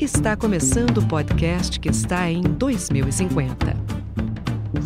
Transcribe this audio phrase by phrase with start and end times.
[0.00, 3.56] Está começando o podcast que está em 2050.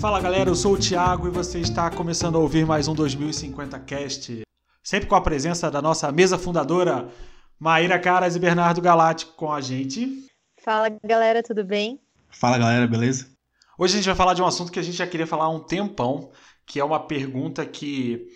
[0.00, 3.78] Fala galera, eu sou o Thiago e você está começando a ouvir mais um 2050
[3.80, 4.40] Cast.
[4.82, 7.08] Sempre com a presença da nossa mesa fundadora,
[7.58, 10.26] Maíra Caras e Bernardo Galáctico com a gente.
[10.64, 12.00] Fala galera, tudo bem?
[12.30, 13.26] Fala galera, beleza?
[13.78, 15.50] Hoje a gente vai falar de um assunto que a gente já queria falar há
[15.50, 16.32] um tempão,
[16.64, 18.28] que é uma pergunta que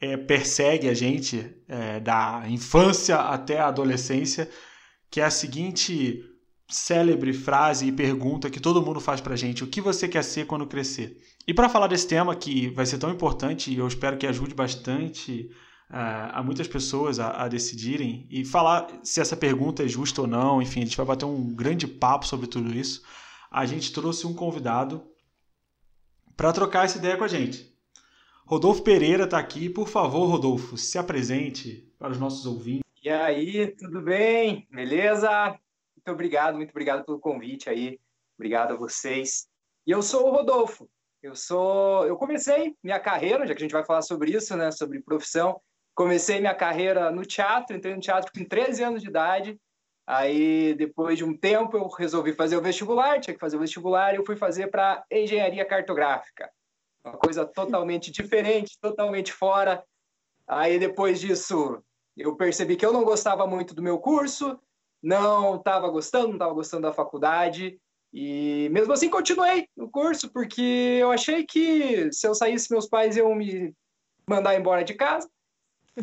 [0.00, 4.50] é, persegue a gente é, da infância até a adolescência,
[5.16, 6.22] que é a seguinte
[6.68, 10.44] célebre frase e pergunta que todo mundo faz pra gente: o que você quer ser
[10.44, 11.16] quando crescer?
[11.48, 14.54] E para falar desse tema que vai ser tão importante e eu espero que ajude
[14.54, 15.50] bastante
[15.88, 20.26] uh, a muitas pessoas a, a, decidirem e falar se essa pergunta é justa ou
[20.26, 23.00] não, enfim, a gente vai bater um grande papo sobre tudo isso.
[23.50, 25.02] A gente trouxe um convidado
[26.36, 27.74] para trocar essa ideia com a gente.
[28.44, 29.70] Rodolfo Pereira está aqui.
[29.70, 32.85] Por favor, Rodolfo, se apresente para os nossos ouvintes.
[33.06, 34.66] E aí, tudo bem?
[34.68, 35.30] Beleza?
[35.50, 38.00] Muito obrigado, muito obrigado pelo convite aí.
[38.36, 39.46] Obrigado a vocês.
[39.86, 40.90] E eu sou o Rodolfo.
[41.22, 44.72] Eu sou, eu comecei minha carreira, já que a gente vai falar sobre isso, né,
[44.72, 45.60] sobre profissão.
[45.94, 49.56] Comecei minha carreira no teatro, entrei no teatro com 13 anos de idade.
[50.04, 54.14] Aí, depois de um tempo, eu resolvi fazer o vestibular, tinha que fazer o vestibular,
[54.14, 56.50] e eu fui fazer para engenharia cartográfica
[57.04, 59.84] uma coisa totalmente diferente, totalmente fora.
[60.44, 61.80] Aí depois disso,
[62.16, 64.58] eu percebi que eu não gostava muito do meu curso,
[65.02, 67.78] não estava gostando, não estava gostando da faculdade.
[68.12, 73.16] E mesmo assim continuei no curso, porque eu achei que se eu saísse, meus pais
[73.16, 73.74] iam me
[74.28, 75.28] mandar embora de casa.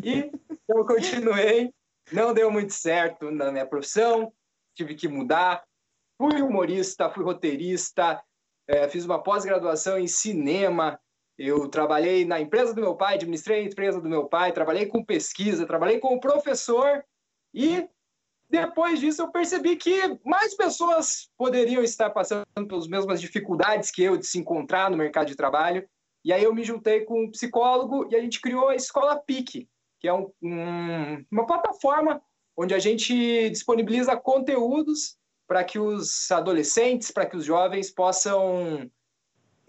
[0.02, 0.30] E
[0.68, 1.72] eu continuei.
[2.12, 4.32] Não deu muito certo na minha profissão,
[4.74, 5.64] tive que mudar.
[6.16, 8.22] Fui humorista, fui roteirista,
[8.68, 11.00] é, fiz uma pós-graduação em cinema,
[11.38, 15.04] eu trabalhei na empresa do meu pai, administrei a empresa do meu pai, trabalhei com
[15.04, 17.04] pesquisa, trabalhei como professor
[17.52, 17.88] e
[18.48, 24.16] depois disso eu percebi que mais pessoas poderiam estar passando pelas mesmas dificuldades que eu
[24.16, 25.88] de se encontrar no mercado de trabalho.
[26.24, 29.68] E aí eu me juntei com um psicólogo e a gente criou a Escola PIC,
[29.98, 32.22] que é um, um, uma plataforma
[32.56, 35.16] onde a gente disponibiliza conteúdos
[35.46, 38.88] para que os adolescentes, para que os jovens possam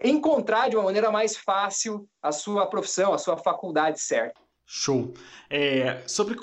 [0.02, 4.40] encontrar de uma maneira mais fácil a sua profissão, a sua faculdade certa.
[4.64, 5.14] Show.
[5.48, 6.36] É, sobre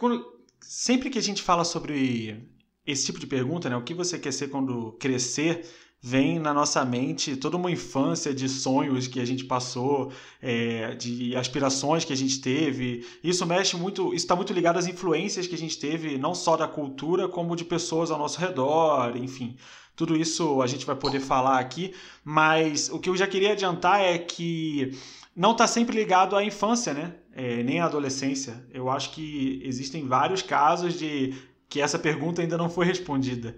[0.62, 2.47] sempre que a gente fala sobre
[2.86, 5.66] esse tipo de pergunta, né, o que você quer ser quando crescer,
[6.06, 11.34] vem na nossa mente toda uma infância de sonhos que a gente passou, é, de
[11.34, 13.08] aspirações que a gente teve.
[13.24, 16.68] Isso mexe muito, está muito ligado às influências que a gente teve, não só da
[16.68, 19.56] cultura, como de pessoas ao nosso redor, enfim.
[19.96, 24.02] Tudo isso a gente vai poder falar aqui, mas o que eu já queria adiantar
[24.02, 24.91] é que
[25.34, 27.16] não está sempre ligado à infância, né?
[27.34, 28.62] É, nem à adolescência.
[28.74, 31.34] Eu acho que existem vários casos de
[31.70, 33.56] que essa pergunta ainda não foi respondida.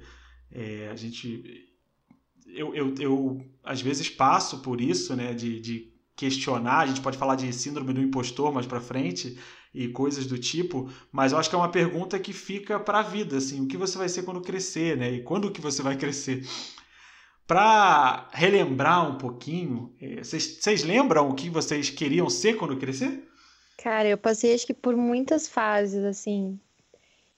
[0.51, 1.66] É, a gente
[2.55, 7.17] eu, eu, eu às vezes passo por isso, né, de, de questionar, a gente pode
[7.17, 9.38] falar de síndrome do impostor mais para frente
[9.73, 13.03] e coisas do tipo, mas eu acho que é uma pergunta que fica para a
[13.03, 15.11] vida, assim, o que você vai ser quando crescer, né?
[15.11, 16.47] E quando que você vai crescer?
[17.45, 23.27] Para relembrar um pouquinho, é, vocês lembram o que vocês queriam ser quando crescer?
[23.77, 26.59] Cara, eu passei acho que por muitas fases, assim.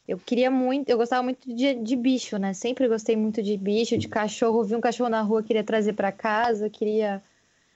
[0.07, 2.53] Eu queria muito, eu gostava muito de, de bicho, né?
[2.53, 4.63] Sempre gostei muito de bicho, de cachorro.
[4.63, 7.21] Vi um cachorro na rua, queria trazer para casa, queria.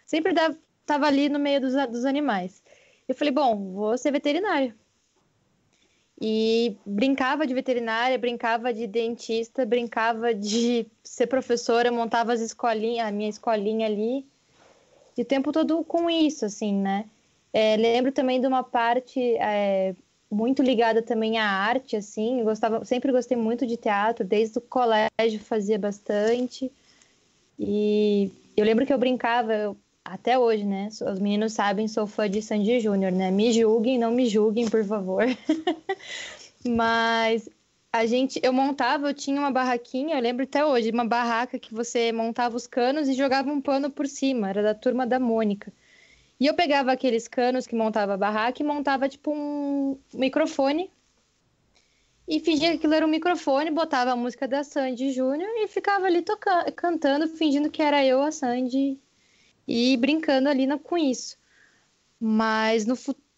[0.06, 2.64] Sempre dava, tava ali no meio dos, dos animais.
[3.08, 4.74] Eu falei, bom, vou ser veterinária.
[6.22, 13.12] E brincava de veterinária, brincava de dentista, brincava de ser professora, montava as escolinhas, a
[13.12, 14.26] minha escolinha ali.
[15.18, 17.06] E o tempo todo com isso, assim, né?
[17.52, 19.94] É, lembro também de uma parte é,
[20.32, 22.44] muito ligada também à arte, assim.
[22.44, 26.72] Gostava, sempre gostei muito de teatro, desde o colégio fazia bastante.
[27.60, 30.88] E eu lembro que eu brincava, eu, até hoje, né?
[30.88, 33.30] Os meninos sabem, sou fã de Sandy Júnior, né?
[33.30, 35.26] Me julguem, não me julguem, por favor.
[36.66, 37.50] Mas
[37.92, 41.74] a gente, eu montava, eu tinha uma barraquinha, eu lembro até hoje, uma barraca que
[41.74, 45.74] você montava os canos e jogava um pano por cima, era da turma da Mônica.
[46.42, 50.90] E eu pegava aqueles canos que montava a barraca e montava tipo um microfone.
[52.28, 56.08] E fingia que aquilo era um microfone, botava a música da Sandy Júnior e ficava
[56.08, 59.00] ali tocando, cantando, fingindo que era eu, a Sandy,
[59.68, 61.38] e brincando ali no, com isso.
[62.20, 62.96] Mas no,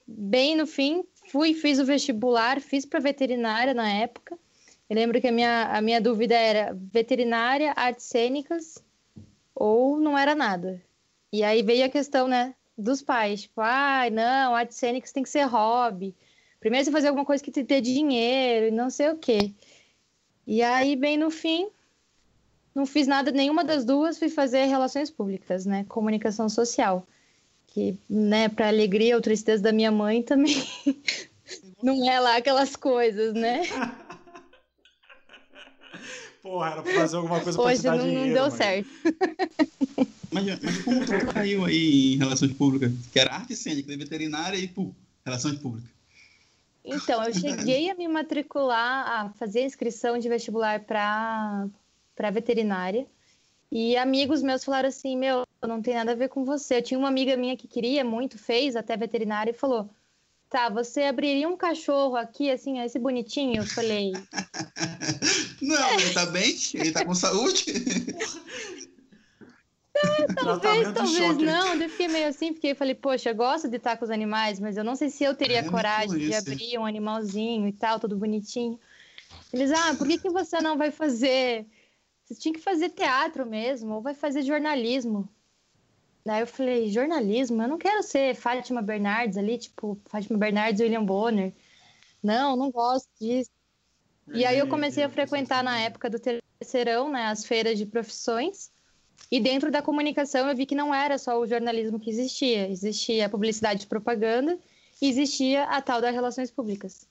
[0.08, 4.40] bem no fim, fui, fiz o vestibular, fiz para veterinária na época.
[4.90, 8.82] Eu lembro que a minha, a minha dúvida era veterinária, artes cênicas
[9.54, 10.82] ou não era nada.
[11.34, 15.30] E aí veio a questão, né, dos pais, tipo, ah, não, artes cênicas tem que
[15.30, 16.16] ser hobby.
[16.60, 19.52] Primeiro você fazer alguma coisa que te dê dinheiro e não sei o quê.
[20.48, 21.68] E aí, bem no fim,
[22.74, 25.86] não fiz nada, nenhuma das duas, fui fazer relações públicas, né?
[25.88, 27.06] Comunicação social.
[27.68, 30.64] Que, né, para alegria ou tristeza da minha mãe também
[31.82, 33.62] não é lá aquelas coisas, né?
[36.44, 38.28] Porra, era pra fazer alguma coisa Hoje pra te dar não, dinheiro.
[38.28, 38.52] não deu mãe.
[38.52, 38.90] certo.
[40.34, 42.92] Mas, mas como tu caiu aí em relações públicas?
[43.12, 44.90] Que era arte cênica, veterinária e pô,
[45.24, 45.90] relações públicas.
[46.84, 51.70] Então, eu cheguei a me matricular, a fazer inscrição de vestibular para
[52.32, 53.06] veterinária.
[53.72, 56.78] E amigos meus falaram assim: Meu, não tem nada a ver com você.
[56.78, 59.90] Eu tinha uma amiga minha que queria muito, fez até veterinária e falou:
[60.50, 63.62] Tá, você abriria um cachorro aqui, assim, esse bonitinho?
[63.62, 64.12] Eu falei:
[65.62, 66.56] Não, ele tá bem?
[66.74, 67.66] Ele tá com saúde?
[70.44, 71.46] Talvez, de talvez choque.
[71.46, 71.76] não.
[71.76, 74.60] Eu fiquei meio assim, porque eu falei, poxa, eu gosto de estar com os animais,
[74.60, 78.00] mas eu não sei se eu teria É, coragem de abrir um animalzinho e tal,
[78.00, 78.80] todo bonitinho.
[79.52, 81.68] Eles, ah, por que, que você não vai fazer?
[82.24, 85.30] Você tinha que fazer teatro mesmo, ou vai fazer jornalismo.
[86.26, 87.62] Daí eu falei, jornalismo?
[87.62, 91.54] Eu não quero ser Fátima Bernardes ali, tipo, Fátima Bernardes e William Bonner.
[92.24, 93.52] Não, não gosto disso.
[94.34, 98.72] E aí eu comecei a frequentar na época do terceirão, né, as feiras de profissões.
[99.32, 103.26] E dentro da comunicação eu vi que não era só o jornalismo que existia, existia
[103.26, 104.58] a publicidade e propaganda
[105.02, 107.08] e existia a tal das relações públicas.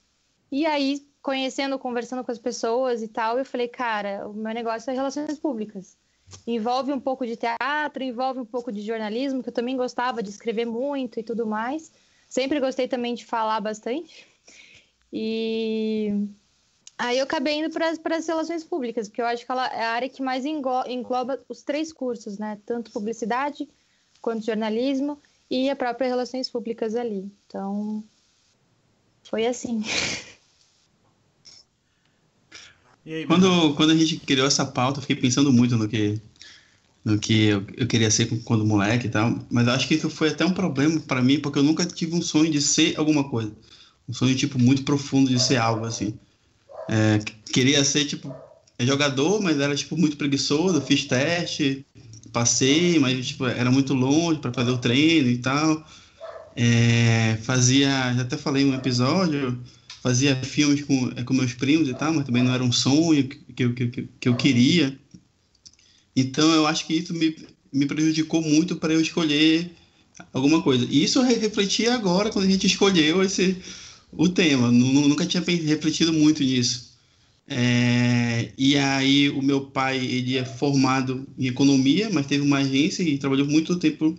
[0.50, 4.90] E aí, conhecendo, conversando com as pessoas e tal, eu falei, cara, o meu negócio
[4.90, 5.96] é relações públicas.
[6.46, 10.31] Envolve um pouco de teatro, envolve um pouco de jornalismo, que eu também gostava de
[10.31, 11.93] escrever muito e tudo mais.
[12.28, 14.26] Sempre gostei também de falar bastante.
[15.12, 16.26] E
[17.02, 19.90] Aí eu acabei indo para as relações públicas, porque eu acho que ela é a
[19.90, 22.60] área que mais englo- engloba os três cursos, né?
[22.64, 23.69] Tanto publicidade
[24.20, 25.19] quanto jornalismo
[25.50, 27.28] e a própria relações públicas ali.
[27.44, 28.04] Então,
[29.25, 29.82] foi assim.
[33.05, 36.20] E aí, Quando, quando a gente criou essa pauta, eu fiquei pensando muito no que,
[37.05, 39.40] no que eu, eu queria ser quando moleque e tal.
[39.50, 42.14] Mas eu acho que isso foi até um problema para mim, porque eu nunca tive
[42.14, 43.52] um sonho de ser alguma coisa.
[44.08, 46.16] Um sonho, tipo, muito profundo de ser algo, assim.
[46.88, 47.19] É,
[47.52, 48.34] queria ser, tipo,
[48.81, 50.81] jogador, mas era, tipo, muito preguiçoso.
[50.81, 51.87] Fiz teste,
[52.32, 55.87] passei, mas, tipo, era muito longe para fazer o treino e tal.
[56.56, 59.62] É, fazia, já até falei um episódio,
[60.02, 63.29] fazia filmes com, é, com meus primos e tal, mas também não era um sonho
[63.29, 63.38] que,
[63.70, 64.99] que, que, que eu queria.
[66.14, 67.34] Então eu acho que isso me,
[67.73, 69.70] me prejudicou muito para eu escolher
[70.32, 70.87] alguma coisa.
[70.90, 73.56] E isso eu re- refleti agora quando a gente escolheu esse
[74.12, 74.70] o tema.
[74.70, 76.93] Nu- nu- Nunca tinha refletido muito nisso.
[77.49, 83.03] É, e aí o meu pai ele é formado em economia, mas teve uma agência
[83.03, 84.17] e trabalhou muito tempo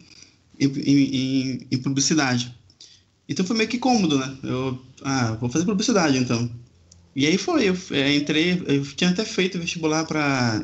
[0.59, 2.55] em, em- em- publicidade.
[3.29, 4.37] Então foi meio que cômodo, né?
[4.43, 6.49] Eu, ah, vou fazer publicidade então.
[7.15, 10.63] E aí foi, eu eh, entrei, eu tinha até feito vestibular para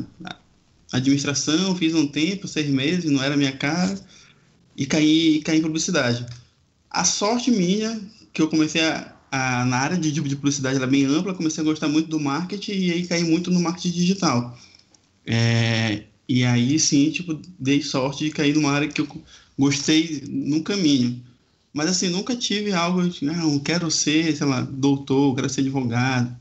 [0.92, 4.00] administração, fiz um tempo, seis meses, não era minha cara,
[4.76, 6.26] e caí, caí em publicidade.
[6.90, 8.02] A sorte minha,
[8.34, 11.62] que eu comecei a, a- na área de, de publicidade, ela é bem ampla, comecei
[11.62, 14.58] a gostar muito do marketing, e aí caí muito no marketing digital.
[15.26, 19.08] É, e aí sim, tipo, dei sorte de cair numa área que eu
[19.58, 21.22] gostei no caminho.
[21.74, 25.62] Mas assim, nunca tive algo, de, não, eu quero ser, sei lá, doutor, quero ser
[25.62, 26.36] advogado.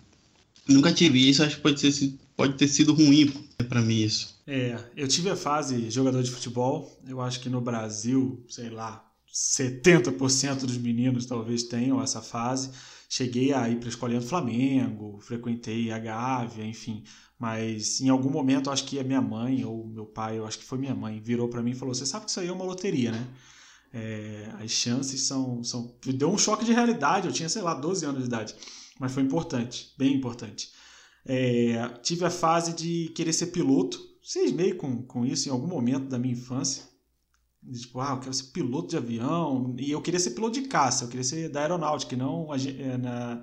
[0.69, 3.32] Nunca tive isso, acho que pode, ser, pode ter sido ruim
[3.69, 4.37] para mim isso.
[4.46, 6.98] É, eu tive a fase jogador de futebol.
[7.06, 12.70] Eu acho que no Brasil, sei lá, 70% dos meninos talvez tenham essa fase.
[13.08, 17.05] Cheguei a ir para a escolinha do Flamengo, frequentei a Gávea, enfim.
[17.39, 20.65] Mas em algum momento, acho que a minha mãe ou meu pai, eu acho que
[20.65, 22.65] foi minha mãe, virou para mim e falou: Você sabe que isso aí é uma
[22.65, 23.27] loteria, né?
[23.93, 25.94] É, as chances são, são.
[26.05, 27.27] Deu um choque de realidade.
[27.29, 28.55] Eu tinha, sei lá, 12 anos de idade.
[28.99, 30.70] Mas foi importante, bem importante.
[31.25, 33.99] É, tive a fase de querer ser piloto.
[34.23, 36.82] Cismei com, com isso em algum momento da minha infância.
[37.72, 39.75] Tipo, ah, eu quero ser piloto de avião.
[39.79, 42.96] E eu queria ser piloto de caça, eu queria ser da aeronáutica, e não é,
[42.98, 43.43] na,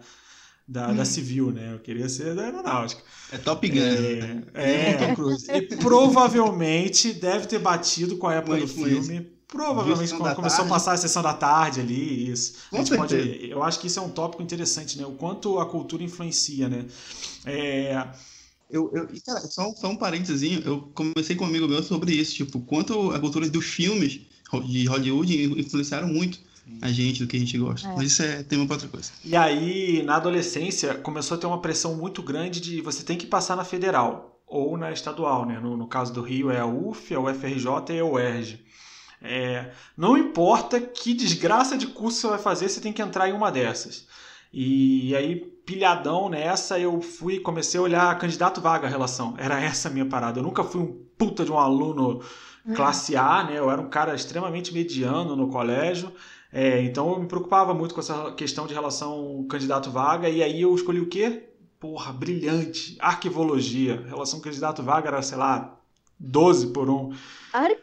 [0.68, 1.74] da, da civil, né?
[1.74, 3.02] Eu queria ser da aeronáutica.
[3.32, 3.78] É Top Gun.
[3.80, 5.46] É, É, é, Tom Cruise.
[5.52, 9.36] e provavelmente deve ter batido com a época do filme.
[9.48, 10.72] Provavelmente quando começou tarde.
[10.72, 12.56] a passar a sessão da tarde ali, isso.
[12.70, 15.06] Com A gente pode- eu acho que isso é um tópico interessante, né?
[15.06, 16.86] O quanto a cultura influencia, né?
[17.46, 18.06] É,
[18.70, 22.14] Eu, eu, e, cara, só, só um parênteses, eu comecei com um amigo meu sobre
[22.14, 24.22] isso, tipo, quanto a cultura dos filmes
[24.68, 26.40] de Hollywood influenciaram muito
[26.82, 27.88] a gente, do que a gente gosta.
[27.88, 27.96] É.
[27.96, 29.12] Mas isso é tema para outra coisa.
[29.24, 33.28] E aí, na adolescência, começou a ter uma pressão muito grande de você tem que
[33.28, 35.60] passar na federal ou na estadual, né?
[35.60, 38.66] No, no caso do Rio é a UF, a UFRJ e a UERJ.
[39.22, 43.34] É, não importa que desgraça de curso você vai fazer, você tem que entrar em
[43.34, 44.08] uma dessas.
[44.54, 49.34] E aí pilhadão nessa, eu fui comecei a olhar candidato vaga a relação.
[49.38, 50.40] Era essa a minha parada.
[50.40, 52.22] Eu nunca fui um puta de um aluno
[52.76, 53.58] classe A, né?
[53.58, 56.12] Eu era um cara extremamente mediano no colégio.
[56.52, 60.74] É, então eu me preocupava muito com essa questão de relação candidato-vaga, e aí eu
[60.74, 61.50] escolhi o quê?
[61.80, 62.96] Porra, brilhante.
[63.00, 64.02] Arquivologia.
[64.08, 65.78] Relação candidato-vaga era, sei lá,
[66.20, 67.14] 12 por 1.
[67.54, 67.72] Ar...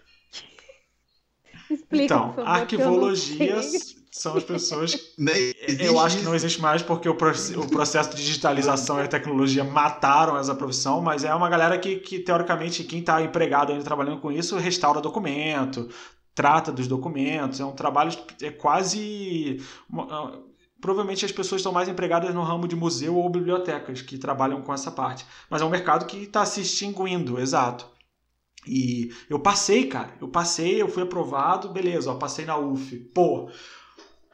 [1.70, 5.14] Explica, então, favor, arquivologias são as pessoas.
[5.80, 10.36] eu acho que não existe mais porque o, processo de digitalização e a tecnologia mataram
[10.36, 14.30] essa profissão, mas é uma galera que, que teoricamente, quem está empregado ainda trabalhando com
[14.30, 15.88] isso, restaura documento,
[16.34, 17.58] trata dos documentos.
[17.58, 19.60] É um trabalho é quase.
[20.78, 24.74] Provavelmente as pessoas estão mais empregadas no ramo de museu ou bibliotecas que trabalham com
[24.74, 25.24] essa parte.
[25.48, 27.86] Mas é um mercado que está se extinguindo, exato.
[28.66, 30.14] E eu passei, cara.
[30.20, 32.96] Eu passei, eu fui aprovado, beleza, ó, passei na UF.
[33.14, 33.48] Pô,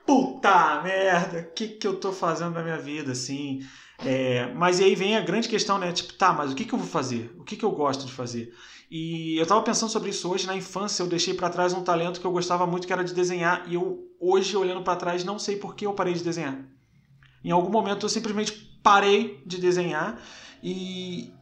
[0.09, 3.61] puta merda, o que, que eu tô fazendo na minha vida, assim?
[3.99, 5.93] É, mas aí vem a grande questão, né?
[5.93, 7.31] Tipo, tá, mas o que, que eu vou fazer?
[7.39, 8.55] O que, que eu gosto de fazer?
[8.91, 10.47] E eu tava pensando sobre isso hoje.
[10.47, 13.13] Na infância, eu deixei para trás um talento que eu gostava muito, que era de
[13.13, 13.65] desenhar.
[13.69, 16.59] E eu, hoje, olhando para trás, não sei por que eu parei de desenhar.
[17.45, 20.23] Em algum momento, eu simplesmente parei de desenhar.
[20.63, 21.35] E,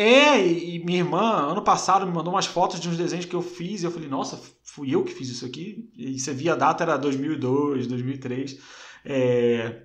[0.00, 3.42] é, e minha irmã, ano passado, me mandou umas fotos de uns desenhos que eu
[3.42, 5.90] fiz, e eu falei, nossa, fui eu que fiz isso aqui?
[5.96, 8.58] E você via a data, era 2002, 2003.
[9.04, 9.82] É,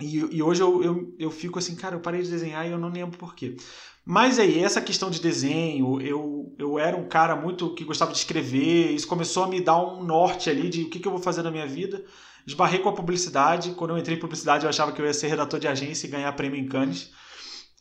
[0.00, 2.78] e, e, hoje eu, eu, eu fico assim, cara, eu parei de desenhar e eu
[2.78, 3.56] não lembro por quê.
[4.06, 8.18] Mas aí, essa questão de desenho, eu, eu era um cara muito que gostava de
[8.18, 11.20] escrever, isso começou a me dar um norte ali de o que, que eu vou
[11.20, 12.02] fazer na minha vida.
[12.46, 15.26] Esbarrei com a publicidade, quando eu entrei em publicidade eu achava que eu ia ser
[15.26, 17.10] redator de agência e ganhar prêmio em Cannes.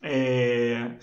[0.02, 0.98] É...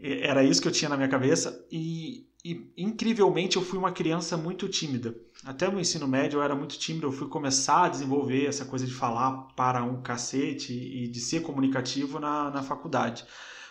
[0.00, 4.36] Era isso que eu tinha na minha cabeça e, e, incrivelmente eu fui uma criança
[4.36, 5.14] muito tímida.
[5.44, 8.86] Até no ensino médio eu era muito tímido, eu fui começar a desenvolver essa coisa
[8.86, 13.24] de falar para um cacete e de ser comunicativo na, na faculdade.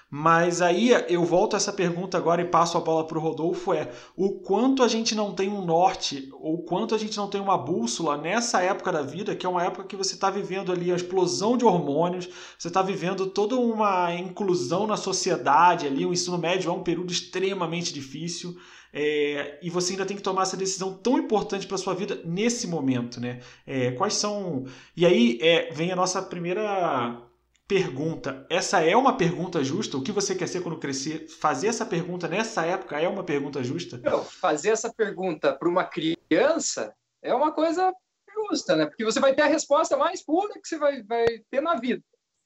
[0.10, 3.74] Mas aí eu volto a essa pergunta agora e passo a bola para o Rodolfo:
[3.74, 7.42] é o quanto a gente não tem um norte, ou quanto a gente não tem
[7.42, 10.94] uma bússola nessa época da vida, que é uma época que você está vivendo ali
[10.94, 16.38] a explosão de hormônios, você está vivendo toda uma inclusão na sociedade ali, o ensino
[16.38, 18.56] médio é um período extremamente difícil.
[18.94, 22.66] É, e você ainda tem que tomar essa decisão tão importante para sua vida nesse
[22.66, 23.42] momento, né?
[23.66, 24.66] É, quais são?
[24.96, 27.27] E aí é, vem a nossa primeira
[27.68, 28.46] pergunta.
[28.50, 29.98] Essa é uma pergunta justa?
[29.98, 31.28] O que você quer ser quando crescer?
[31.28, 33.98] Fazer essa pergunta nessa época é uma pergunta justa?
[33.98, 37.94] Não, fazer essa pergunta para uma criança é uma coisa
[38.34, 38.86] justa, né?
[38.86, 42.02] Porque você vai ter a resposta mais pura que você vai, vai ter na vida.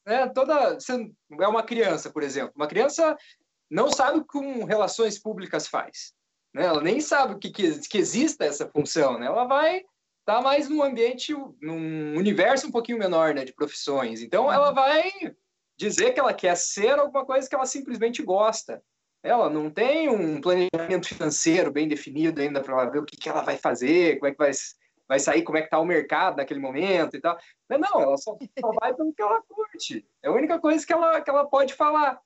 [0.06, 0.28] Né?
[0.30, 2.54] Toda, você é uma criança, por exemplo.
[2.56, 3.16] Uma criança
[3.70, 6.14] não sabe o que com relações públicas faz.
[6.54, 6.66] Né?
[6.66, 9.20] Ela nem sabe que, que, que exista essa função.
[9.20, 9.28] Né?
[9.28, 9.84] Ela vai
[10.22, 14.22] está mais num ambiente, num universo um pouquinho menor né, de profissões.
[14.22, 14.76] Então, ela uhum.
[14.76, 15.12] vai
[15.78, 18.82] dizer que ela quer ser alguma coisa que ela simplesmente gosta.
[19.24, 23.42] Ela não tem um planejamento financeiro bem definido ainda para ver o que, que ela
[23.42, 24.52] vai fazer, como é que vai,
[25.08, 27.38] vai sair, como é que está o mercado naquele momento e tal.
[27.70, 30.08] Não, não ela só, só vai pelo que ela curte.
[30.24, 32.20] É a única coisa que ela, que ela pode falar.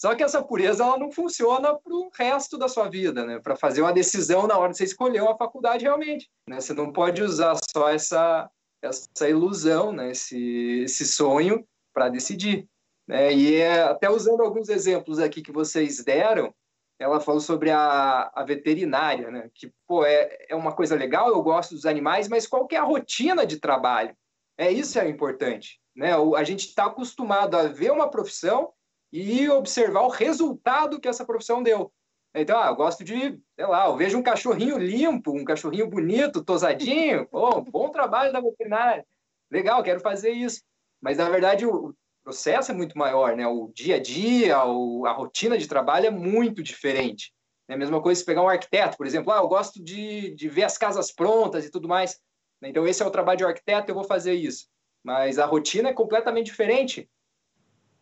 [0.00, 3.38] Só que essa pureza ela não funciona para o resto da sua vida, né?
[3.38, 6.30] Para fazer uma decisão na hora de você escolher uma faculdade realmente.
[6.48, 6.58] Né?
[6.58, 10.12] Você não pode usar só essa, essa ilusão, né?
[10.12, 12.66] esse, esse sonho para decidir.
[13.06, 13.34] Né?
[13.34, 16.50] E é, até usando alguns exemplos aqui que vocês deram,
[16.98, 19.50] ela falou sobre a, a veterinária, né?
[19.54, 22.78] que pô, é, é uma coisa legal, eu gosto dos animais, mas qual que é
[22.78, 24.16] a rotina de trabalho?
[24.56, 25.78] É isso é importante.
[25.94, 26.12] Né?
[26.14, 28.72] A gente está acostumado a ver uma profissão
[29.12, 31.92] e observar o resultado que essa profissão deu.
[32.34, 36.44] Então, ah, eu gosto de, sei lá, eu vejo um cachorrinho limpo, um cachorrinho bonito,
[36.44, 39.04] tosadinho, oh, bom trabalho da veterinária,
[39.50, 40.62] legal, quero fazer isso.
[41.00, 43.46] Mas, na verdade, o processo é muito maior, né?
[43.46, 47.32] O dia a dia, a rotina de trabalho é muito diferente.
[47.66, 50.48] É a mesma coisa se pegar um arquiteto, por exemplo, ah, eu gosto de, de
[50.48, 52.20] ver as casas prontas e tudo mais.
[52.62, 54.66] Então, esse é o trabalho de um arquiteto, eu vou fazer isso.
[55.02, 57.08] Mas a rotina é completamente diferente.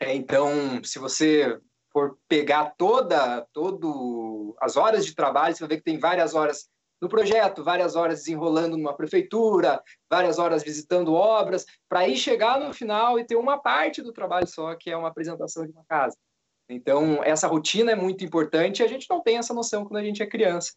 [0.01, 1.59] É, então, se você
[1.93, 6.69] for pegar toda, todo as horas de trabalho, você vai ver que tem várias horas
[7.01, 12.73] no projeto, várias horas desenrolando numa prefeitura, várias horas visitando obras, para aí chegar no
[12.73, 16.17] final e ter uma parte do trabalho só, que é uma apresentação de uma casa.
[16.69, 20.05] Então, essa rotina é muito importante e a gente não tem essa noção quando a
[20.05, 20.73] gente é criança.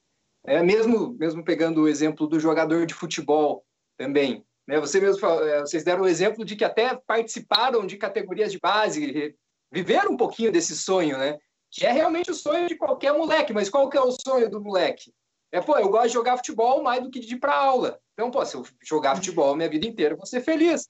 [0.45, 3.63] É, mesmo, mesmo pegando o exemplo do jogador de futebol
[3.97, 4.45] também.
[4.71, 4.79] Né?
[4.79, 9.35] Você mesmo, é, vocês deram o exemplo de que até participaram de categorias de base,
[9.69, 11.37] viveram um pouquinho desse sonho, né?
[11.69, 13.51] Que é realmente o sonho de qualquer moleque.
[13.51, 15.13] Mas qual que é o sonho do moleque?
[15.51, 17.99] É, pô, eu gosto de jogar futebol mais do que de ir para aula.
[18.13, 20.87] Então, pô, se eu jogar futebol minha vida inteira, eu vou ser feliz.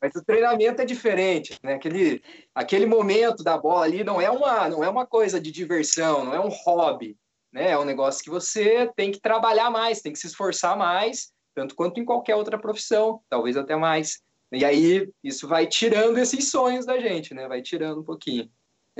[0.00, 1.74] Mas o treinamento é diferente, né?
[1.74, 2.22] Aquele,
[2.54, 6.34] aquele momento da bola ali não é uma não é uma coisa de diversão, não
[6.34, 7.16] é um hobby,
[7.52, 7.70] né?
[7.70, 11.74] É um negócio que você tem que trabalhar mais, tem que se esforçar mais, tanto
[11.74, 14.22] quanto em qualquer outra profissão, talvez até mais.
[14.52, 17.48] E aí isso vai tirando esses sonhos da gente, né?
[17.48, 18.50] Vai tirando um pouquinho.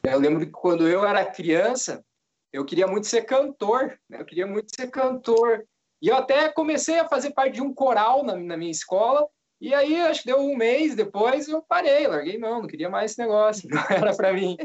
[0.02, 2.04] Eu lembro que quando eu era criança,
[2.52, 4.20] eu queria muito ser cantor, né?
[4.20, 5.64] Eu queria muito ser cantor.
[6.00, 9.26] E eu até comecei a fazer parte de um coral na, na minha escola.
[9.60, 13.12] E aí, acho que deu um mês depois, eu parei, larguei não, não queria mais
[13.12, 14.56] esse negócio, não era para mim.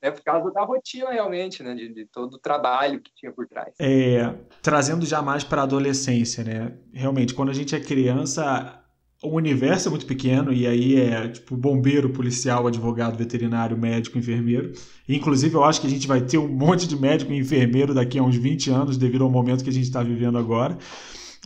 [0.00, 1.74] É por causa da rotina, realmente, né?
[1.74, 3.74] De, de, todo o trabalho que tinha por trás.
[3.78, 6.72] É, trazendo já mais para a adolescência, né?
[6.92, 8.84] Realmente, quando a gente é criança,
[9.24, 14.72] o universo é muito pequeno e aí é tipo bombeiro, policial, advogado, veterinário, médico, enfermeiro.
[15.08, 18.18] Inclusive, eu acho que a gente vai ter um monte de médico e enfermeiro daqui
[18.18, 20.76] a uns 20 anos, devido ao momento que a gente está vivendo agora.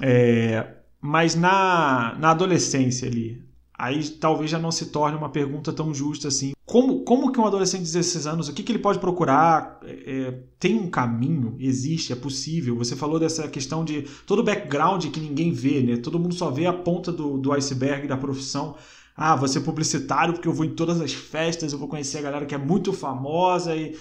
[0.02, 3.42] É, mas na, na adolescência ali,
[3.78, 6.52] aí talvez já não se torne uma pergunta tão justa assim.
[6.66, 9.80] Como, como que um adolescente de 16 anos, o que, que ele pode procurar?
[9.82, 11.56] É, é, tem um caminho?
[11.58, 12.12] Existe?
[12.12, 12.76] É possível?
[12.76, 15.96] Você falou dessa questão de todo o background que ninguém vê, né?
[15.96, 18.76] Todo mundo só vê a ponta do, do iceberg da profissão.
[19.16, 22.22] Ah, vou ser publicitário porque eu vou em todas as festas, eu vou conhecer a
[22.22, 23.96] galera que é muito famosa e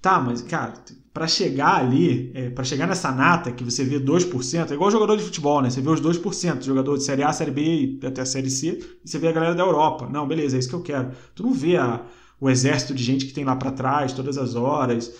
[0.00, 0.72] Tá, mas, cara,
[1.12, 5.16] para chegar ali, é, para chegar nessa nata que você vê 2%, é igual jogador
[5.16, 5.68] de futebol, né?
[5.68, 7.62] Você vê os 2%, jogador de Série A, Série B
[8.02, 10.08] e até a Série C, e você vê a galera da Europa.
[10.08, 11.10] Não, beleza, é isso que eu quero.
[11.34, 12.02] Tu não vê a,
[12.40, 15.14] o exército de gente que tem lá para trás, todas as horas.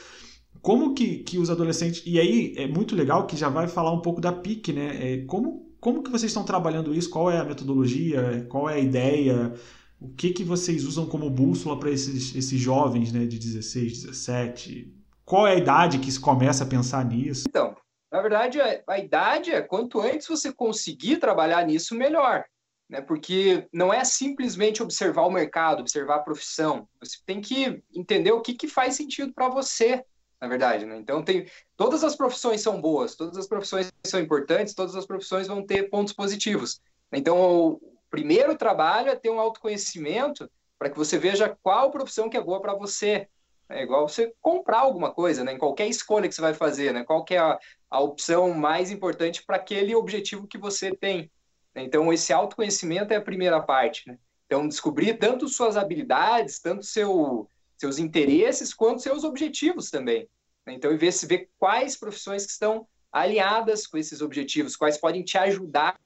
[0.62, 2.02] Como que, que os adolescentes.
[2.06, 5.14] E aí é muito legal que já vai falar um pouco da PIC, né?
[5.14, 7.10] É, como, como que vocês estão trabalhando isso?
[7.10, 8.46] Qual é a metodologia?
[8.48, 9.52] Qual é a ideia?
[10.00, 14.94] O que, que vocês usam como bússola para esses, esses jovens né, de 16, 17?
[15.24, 17.44] Qual é a idade que se começa a pensar nisso?
[17.48, 17.76] Então,
[18.10, 22.44] na verdade, a, idade é quanto antes você conseguir trabalhar nisso, melhor.
[22.88, 23.00] Né?
[23.02, 26.88] Porque não é simplesmente observar o mercado, observar a profissão.
[26.98, 30.02] Você tem que entender o que, que faz sentido para você,
[30.40, 30.86] na verdade.
[30.86, 30.96] Né?
[30.96, 35.46] Então, tem, todas as profissões são boas, todas as profissões são importantes, todas as profissões
[35.46, 36.80] vão ter pontos positivos.
[37.12, 37.80] Então,
[38.10, 42.60] primeiro trabalho é ter um autoconhecimento para que você veja qual profissão que é boa
[42.60, 43.28] para você.
[43.68, 45.52] É igual você comprar alguma coisa, né?
[45.52, 47.04] Em qualquer escolha que você vai fazer, né?
[47.04, 51.30] Qual é a, a opção mais importante para aquele objetivo que você tem.
[51.74, 54.18] Então, esse autoconhecimento é a primeira parte, né?
[54.46, 60.28] Então, descobrir tanto suas habilidades, tanto seu, seus interesses, quanto seus objetivos também.
[60.66, 65.38] Então, ver se ver quais profissões que estão alinhadas com esses objetivos, quais podem te
[65.38, 65.96] ajudar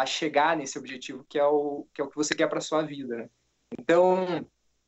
[0.00, 2.82] a chegar nesse objetivo que é o que, é o que você quer para sua
[2.82, 3.16] vida.
[3.16, 3.30] Né?
[3.78, 4.46] Então,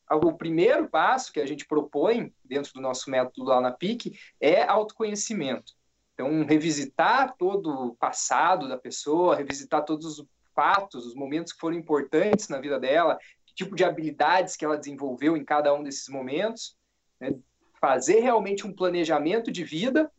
[0.09, 4.63] o primeiro passo que a gente propõe dentro do nosso método lá na PIC é
[4.63, 5.73] autoconhecimento.
[6.13, 11.77] Então, revisitar todo o passado da pessoa, revisitar todos os fatos, os momentos que foram
[11.77, 16.07] importantes na vida dela, que tipo de habilidades que ela desenvolveu em cada um desses
[16.09, 16.77] momentos,
[17.19, 17.33] né?
[17.79, 20.11] fazer realmente um planejamento de vida,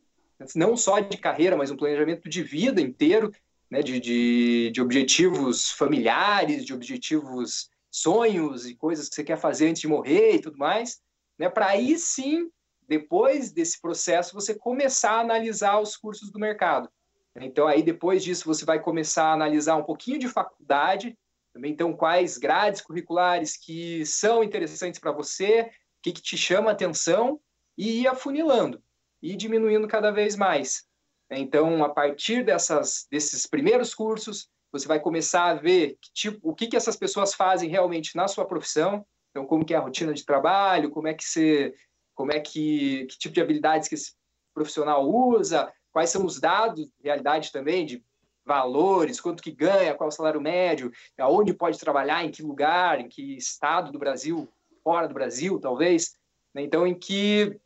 [0.54, 3.33] não só de carreira, mas um planejamento de vida inteiro,
[3.70, 9.68] né, de, de, de objetivos familiares, de objetivos sonhos e coisas que você quer fazer
[9.68, 11.00] antes de morrer e tudo mais,
[11.38, 12.50] né, para aí sim,
[12.88, 16.88] depois desse processo, você começar a analisar os cursos do mercado.
[17.37, 21.18] Então, aí depois disso, você vai começar a analisar um pouquinho de faculdade,
[21.53, 26.70] também então quais grades curriculares que são interessantes para você, o que, que te chama
[26.70, 27.40] atenção,
[27.77, 28.81] e ir afunilando,
[29.20, 30.85] e diminuindo cada vez mais.
[31.30, 36.54] Então, a partir dessas, desses primeiros cursos, você vai começar a ver que tipo, o
[36.54, 39.06] que, que essas pessoas fazem realmente na sua profissão.
[39.30, 41.74] Então, como que é a rotina de trabalho, como é que você,
[42.14, 44.12] como é que, que tipo de habilidades que esse
[44.52, 48.04] profissional usa, quais são os dados, realidade também de
[48.44, 53.00] valores, quanto que ganha, qual é o salário médio, aonde pode trabalhar, em que lugar,
[53.00, 54.48] em que estado do Brasil,
[54.82, 56.16] fora do Brasil, talvez.
[56.54, 57.58] Então, em que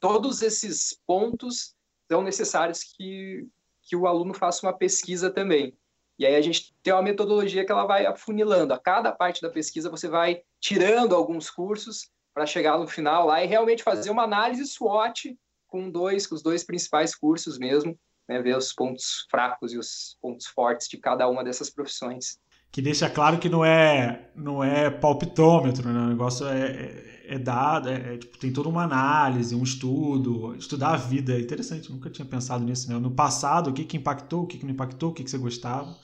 [0.00, 1.74] todos esses pontos
[2.10, 3.46] são necessários que,
[3.82, 5.72] que o aluno faça uma pesquisa também.
[6.18, 8.74] E aí a gente tem uma metodologia que ela vai afunilando.
[8.74, 13.44] A cada parte da pesquisa você vai tirando alguns cursos para chegar no final lá
[13.44, 17.96] e realmente fazer uma análise SWOT com dois, com os dois principais cursos mesmo,
[18.28, 22.40] né, ver os pontos fracos e os pontos fortes de cada uma dessas profissões
[22.72, 26.00] que deixa claro que não é não é palpitômetro, né?
[26.00, 30.94] o negócio é, é, dado, é, é, tipo, tem toda uma análise, um estudo, estudar
[30.94, 32.98] a vida, é interessante, nunca tinha pensado nisso, né?
[32.98, 35.38] No passado, o que, que impactou, o que, que não impactou, o que, que você
[35.38, 35.96] gostava.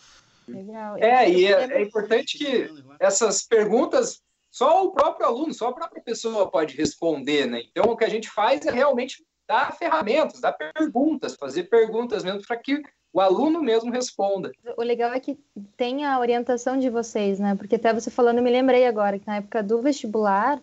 [0.47, 0.97] Legal.
[0.99, 6.01] É, e é, é importante que essas perguntas só o próprio aluno, só a própria
[6.01, 7.63] pessoa pode responder, né?
[7.71, 12.41] Então, o que a gente faz é realmente dar ferramentas, dar perguntas, fazer perguntas mesmo
[12.47, 12.81] para que
[13.13, 14.53] o aluno mesmo responda.
[14.77, 15.37] O legal é que
[15.77, 17.57] tem a orientação de vocês, né?
[17.57, 20.63] Porque até você falando, eu me lembrei agora que na época do vestibular,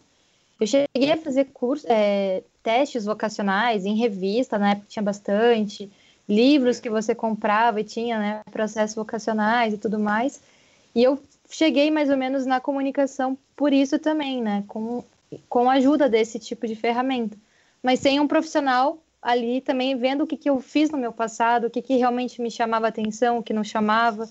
[0.63, 5.91] eu cheguei a fazer curso, é, testes vocacionais em revista, na época tinha bastante,
[6.27, 10.41] livros que você comprava e tinha, né, processos vocacionais e tudo mais.
[10.95, 15.03] E eu cheguei mais ou menos na comunicação por isso também, né, com,
[15.49, 17.37] com a ajuda desse tipo de ferramenta.
[17.81, 21.67] Mas sem um profissional ali também vendo o que, que eu fiz no meu passado,
[21.67, 24.29] o que, que realmente me chamava atenção, o que não chamava.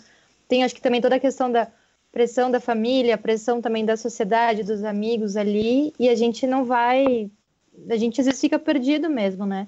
[0.49, 1.69] Tem, acho que também toda a questão da
[2.13, 7.31] pressão da família, pressão também da sociedade, dos amigos ali, e a gente não vai.
[7.89, 9.67] A gente às vezes fica perdido mesmo, né?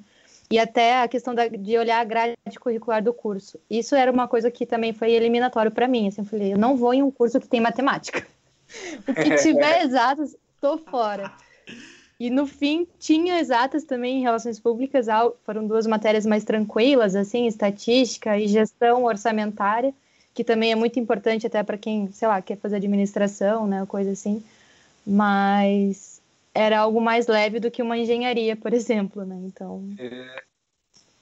[0.51, 3.59] E até a questão da, de olhar a grade curricular do curso.
[3.69, 6.07] Isso era uma coisa que também foi eliminatório para mim.
[6.07, 8.27] Assim, eu falei, eu não vou em um curso que tem matemática.
[9.07, 11.31] O que tiver exatas, tô fora.
[12.19, 15.07] E no fim tinha exatas também em relações públicas,
[15.45, 19.95] foram duas matérias mais tranquilas, assim, estatística e gestão orçamentária,
[20.35, 24.11] que também é muito importante até para quem, sei lá, quer fazer administração, né, coisa
[24.11, 24.45] assim.
[25.07, 26.21] Mas
[26.53, 29.37] era algo mais leve do que uma engenharia, por exemplo, né?
[29.45, 29.89] Então.
[29.99, 30.43] É,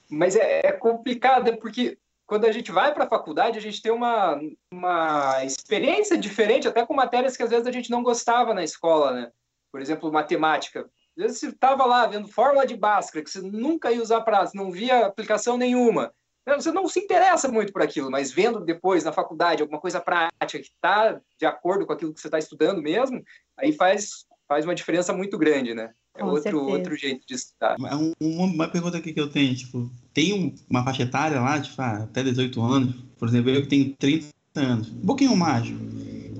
[0.09, 3.81] mas é, é complicado, é porque quando a gente vai para a faculdade, a gente
[3.81, 4.39] tem uma,
[4.71, 9.11] uma experiência diferente, até com matérias que às vezes a gente não gostava na escola,
[9.11, 9.31] né?
[9.73, 10.87] por exemplo, matemática.
[11.17, 14.47] Às vezes você estava lá vendo fórmula de Bhaskara, que você nunca ia usar para,
[14.53, 16.13] não via aplicação nenhuma.
[16.45, 20.59] Você não se interessa muito por aquilo, mas vendo depois na faculdade alguma coisa prática
[20.59, 23.23] que está de acordo com aquilo que você está estudando mesmo,
[23.57, 25.91] aí faz, faz uma diferença muito grande, né?
[26.15, 27.75] É outro, outro jeito de estudar.
[27.79, 32.03] Uma, uma pergunta aqui que eu tenho, tipo, tem uma faixa etária lá, tipo, ah,
[32.03, 35.65] até 18 anos, por exemplo, eu que tenho 30 anos, um pouquinho mais.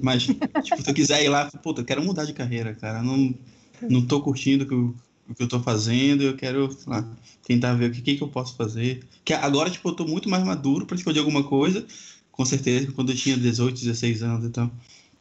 [0.01, 0.23] Mas,
[0.63, 3.01] tipo, se eu quiser ir lá, puta, eu quero mudar de carreira, cara.
[3.01, 3.33] Não,
[3.81, 4.95] não tô curtindo o que, eu,
[5.29, 7.07] o que eu tô fazendo, eu quero, lá,
[7.45, 9.03] tentar ver o que, que, eu posso fazer.
[9.23, 11.85] Que agora, tipo, eu tô muito mais maduro para escolher alguma coisa,
[12.31, 14.71] com certeza, quando eu tinha 18, 16 anos então.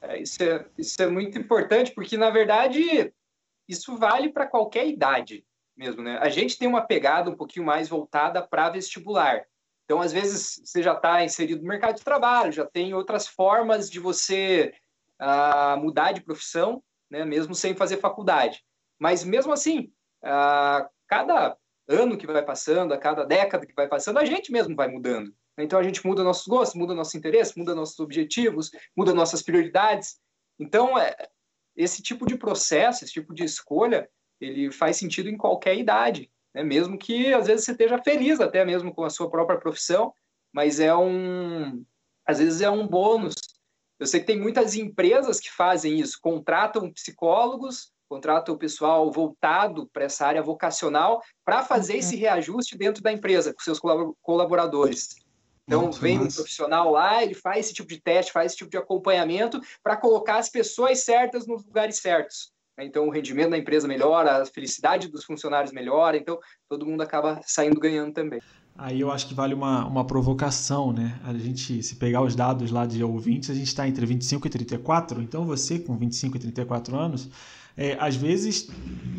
[0.01, 3.13] É, isso, é, isso é muito importante, porque, na verdade,
[3.69, 5.45] isso vale para qualquer idade
[5.77, 6.19] mesmo, né?
[6.21, 9.45] A gente tem uma pegada um pouquinho mais voltada para vestibular.
[9.85, 13.91] Então, às vezes, você já está inserido no mercado de trabalho, já tem outras formas
[13.91, 14.75] de você
[15.21, 18.63] uh, mudar de profissão, né, mesmo sem fazer faculdade.
[19.03, 21.57] Mas, mesmo assim, uh, cada
[21.89, 25.35] ano que vai passando, a cada década que vai passando, a gente mesmo vai mudando.
[25.59, 30.21] Então, a gente muda nossos gostos, muda nossos interesses, muda nossos objetivos, muda nossas prioridades.
[30.57, 31.17] Então, é,
[31.75, 34.09] esse tipo de processo, esse tipo de escolha,
[34.41, 36.63] ele faz sentido em qualquer idade né?
[36.63, 40.13] mesmo que às vezes você esteja feliz até mesmo com a sua própria profissão,
[40.53, 41.85] mas é um,
[42.27, 43.35] às vezes é um bônus.
[43.99, 49.89] Eu sei que tem muitas empresas que fazem isso, contratam psicólogos, contratam o pessoal voltado
[49.91, 53.81] para essa área vocacional para fazer esse reajuste dentro da empresa com seus
[54.21, 55.17] colaboradores.
[55.67, 56.29] Então, Muito vem massa.
[56.29, 59.97] um profissional lá, ele faz esse tipo de teste, faz esse tipo de acompanhamento para
[59.97, 62.53] colocar as pessoas certas nos lugares certos.
[62.77, 62.85] Né?
[62.85, 67.41] Então, o rendimento da empresa melhora, a felicidade dos funcionários melhora, então todo mundo acaba
[67.47, 68.43] saindo ganhando também.
[68.77, 71.19] Aí eu acho que vale uma, uma provocação, né?
[71.25, 74.51] A gente, se pegar os dados lá de ouvintes, a gente está entre 25 e
[74.51, 77.31] 34, então você com 25 e 34 anos,
[77.77, 78.69] é, às vezes,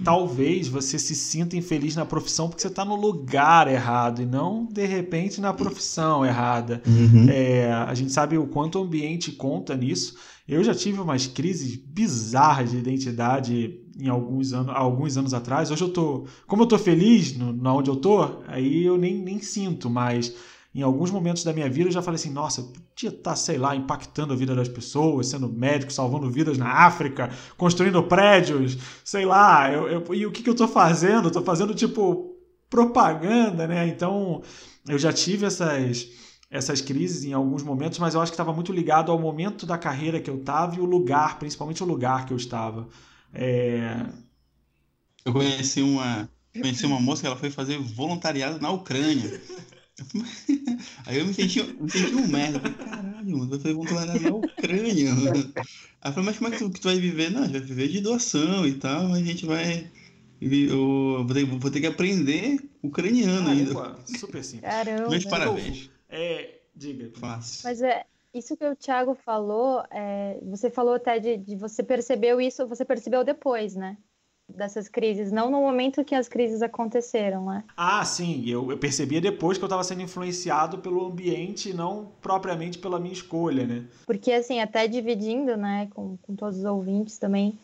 [0.03, 4.65] talvez você se sinta infeliz na profissão porque você está no lugar errado e não,
[4.65, 6.81] de repente, na profissão errada.
[6.85, 7.27] Uhum.
[7.29, 10.15] É, a gente sabe o quanto o ambiente conta nisso.
[10.47, 15.71] Eu já tive umas crises bizarras de identidade em alguns anos, alguns anos atrás.
[15.71, 19.17] Hoje eu tô, como eu tô feliz no, na onde eu tô, aí eu nem,
[19.17, 20.33] nem sinto, mas
[20.73, 23.35] em alguns momentos da minha vida eu já falei assim, nossa, eu podia estar, tá,
[23.35, 28.77] sei lá, impactando a vida das pessoas, sendo médico, salvando vidas na África, construindo prédios,
[29.03, 31.29] sei lá, eu, eu, e o que, que eu tô fazendo?
[31.29, 32.35] Tô fazendo, tipo,
[32.69, 33.87] propaganda, né?
[33.87, 34.41] Então,
[34.87, 36.07] eu já tive essas
[36.53, 39.75] essas crises em alguns momentos, mas eu acho que estava muito ligado ao momento da
[39.75, 42.87] carreira que eu estava e o lugar, principalmente o lugar que eu estava.
[43.33, 44.05] É...
[45.25, 49.41] Eu conheci uma, conheci uma moça que ela foi fazer voluntariado na Ucrânia.
[51.05, 52.57] Aí eu me senti, me senti um merda.
[52.57, 55.13] Eu falei, caralho, mano, vai fazer voluntariado na Ucrânia.
[55.13, 57.31] Aí eu falei, mas como é que tu, que tu vai viver?
[57.31, 59.91] Não, a gente vai viver de doação e tal, a gente vai.
[60.41, 64.19] Eu vou ter, vou ter que aprender ucraniano Caramba, ainda.
[64.19, 64.69] Super simples.
[64.69, 65.09] Caramba.
[65.09, 65.89] Meus parabéns.
[66.09, 67.11] É, diga.
[67.17, 67.61] Fácil.
[67.63, 72.41] Mas é, isso que o Thiago falou, é, você falou até de, de, você percebeu
[72.41, 73.97] isso, você percebeu depois, né?
[74.47, 77.63] Dessas crises, não no momento que as crises aconteceram, né?
[77.75, 82.77] Ah, sim, eu, eu percebia depois que eu estava sendo influenciado pelo ambiente, não propriamente
[82.77, 83.85] pela minha escolha, né?
[84.05, 87.57] Porque, assim, até dividindo, né, com, com todos os ouvintes também,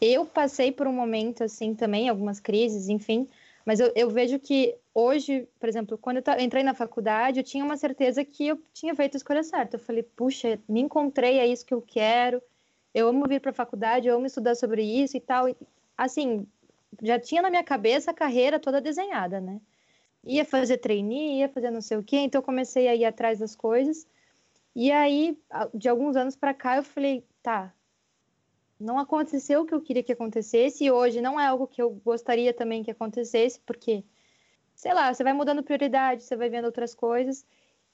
[0.00, 3.28] eu passei por um momento, assim, também, algumas crises, enfim,
[3.64, 7.64] Mas eu, eu vejo que hoje, por exemplo, quando eu entrei na faculdade, eu tinha
[7.64, 9.76] uma certeza que eu tinha feito a escolha certa.
[9.76, 12.42] Eu falei, puxa, me encontrei, é isso que eu quero.
[12.92, 15.48] Eu amo vir para a faculdade, eu amo estudar sobre isso e tal.
[15.96, 16.46] Assim,
[17.02, 19.60] já tinha na minha cabeça a carreira toda desenhada, né?
[20.24, 23.38] Ia fazer trainee, ia fazer não sei o quê, então eu comecei a ir atrás
[23.38, 24.06] das coisas.
[24.74, 25.38] E aí,
[25.74, 27.72] de alguns anos para cá, eu falei, tá,
[28.78, 31.90] não aconteceu o que eu queria que acontecesse e hoje não é algo que eu
[32.04, 34.04] gostaria também que acontecesse, porque,
[34.74, 37.46] sei lá, você vai mudando prioridade, você vai vendo outras coisas.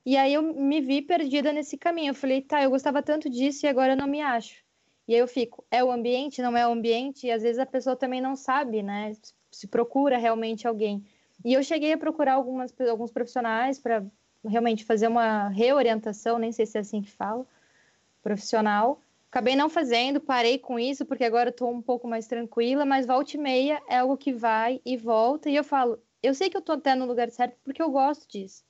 [0.05, 2.11] E aí eu me vi perdida nesse caminho.
[2.11, 4.65] Eu falei, tá, eu gostava tanto disso e agora eu não me acho.
[5.09, 7.27] E aí eu fico, é o ambiente, não é o ambiente?
[7.27, 9.13] E às vezes a pessoa também não sabe, né?
[9.51, 11.05] Se procura realmente alguém.
[11.45, 14.05] E eu cheguei a procurar algumas, alguns profissionais para
[14.45, 17.47] realmente fazer uma reorientação, nem sei se é assim que fala,
[18.23, 19.01] profissional.
[19.31, 23.37] Acabei não fazendo, parei com isso, porque agora estou um pouco mais tranquila, mas volta
[23.37, 26.61] e meia é algo que vai e volta, e eu falo, eu sei que eu
[26.61, 28.65] estou até no lugar certo porque eu gosto disso.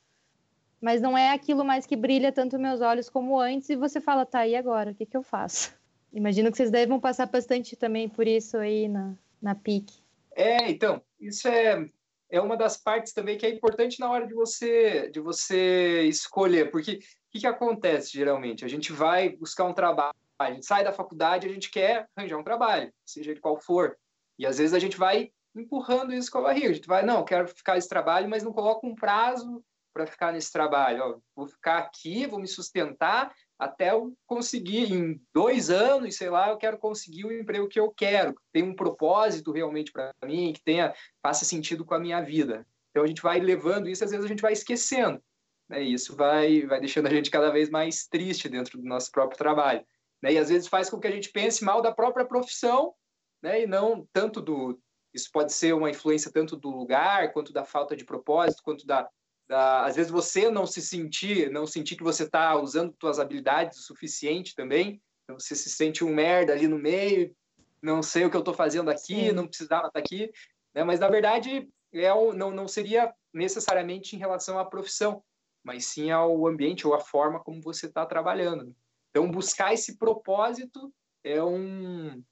[0.81, 4.27] Mas não é aquilo mais que brilha tanto meus olhos como antes, e você fala,
[4.27, 4.90] tá, e agora?
[4.90, 5.80] O que, que eu faço?
[6.12, 9.92] Imagino que vocês devem passar bastante também por isso aí na, na PIC.
[10.35, 11.88] É, então, isso é,
[12.31, 16.70] é uma das partes também que é importante na hora de você, de você escolher,
[16.70, 16.99] porque o
[17.31, 18.64] que, que acontece geralmente?
[18.64, 20.14] A gente vai buscar um trabalho
[20.46, 23.96] a gente sai da faculdade, a gente quer arranjar um trabalho, seja ele qual for.
[24.38, 26.70] E às vezes a gente vai empurrando isso com a barriga.
[26.70, 30.33] A gente vai, não, quero ficar nesse trabalho, mas não coloca um prazo para ficar
[30.33, 31.03] nesse trabalho.
[31.03, 36.51] Ó, vou ficar aqui, vou me sustentar até eu conseguir, em dois anos, sei lá,
[36.51, 40.53] eu quero conseguir o emprego que eu quero, que tenha um propósito realmente para mim,
[40.53, 42.66] que tenha, faça sentido com a minha vida.
[42.90, 45.23] Então a gente vai levando isso, às vezes a gente vai esquecendo.
[45.68, 45.85] Né?
[45.85, 49.38] E isso vai, vai deixando a gente cada vez mais triste dentro do nosso próprio
[49.38, 49.85] trabalho
[50.23, 50.33] né?
[50.35, 52.94] E às vezes faz com que a gente pense mal da própria profissão,
[53.42, 53.62] né?
[53.62, 54.79] E não tanto do
[55.12, 59.09] isso pode ser uma influência tanto do lugar quanto da falta de propósito, quanto da,
[59.51, 63.83] às vezes você não se sentir, não sentir que você está usando suas habilidades o
[63.83, 67.35] suficiente também, então você se sente um merda ali no meio,
[67.83, 69.33] não sei o que eu estou fazendo aqui, Sim.
[69.33, 70.31] não precisava estar tá aqui,
[70.75, 70.85] né?
[70.85, 75.23] Mas na verdade é um, não não seria necessariamente em relação à profissão,
[75.63, 78.75] mas sim ao ambiente ou à forma como você está trabalhando.
[79.11, 80.93] Então, buscar esse propósito
[81.25, 82.23] é um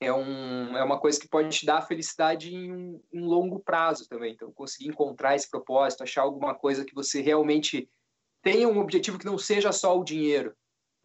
[0.00, 4.08] é, um, é uma coisa que pode te dar felicidade em um, um, longo prazo
[4.08, 4.32] também.
[4.32, 7.88] Então, conseguir encontrar esse propósito, achar alguma coisa que você realmente
[8.42, 10.54] tenha um objetivo que não seja só o dinheiro.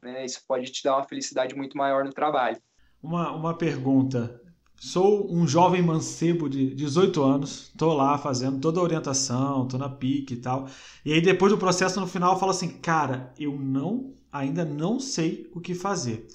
[0.01, 0.25] Né?
[0.25, 2.61] Isso pode te dar uma felicidade muito maior no trabalho.
[3.01, 4.39] Uma, uma pergunta.
[4.75, 9.89] Sou um jovem mancebo de 18 anos, estou lá fazendo toda a orientação, estou na
[9.89, 10.67] PIC e tal.
[11.05, 14.99] E aí, depois do processo, no final, eu falo assim: cara, eu não ainda não
[14.99, 16.27] sei o que fazer.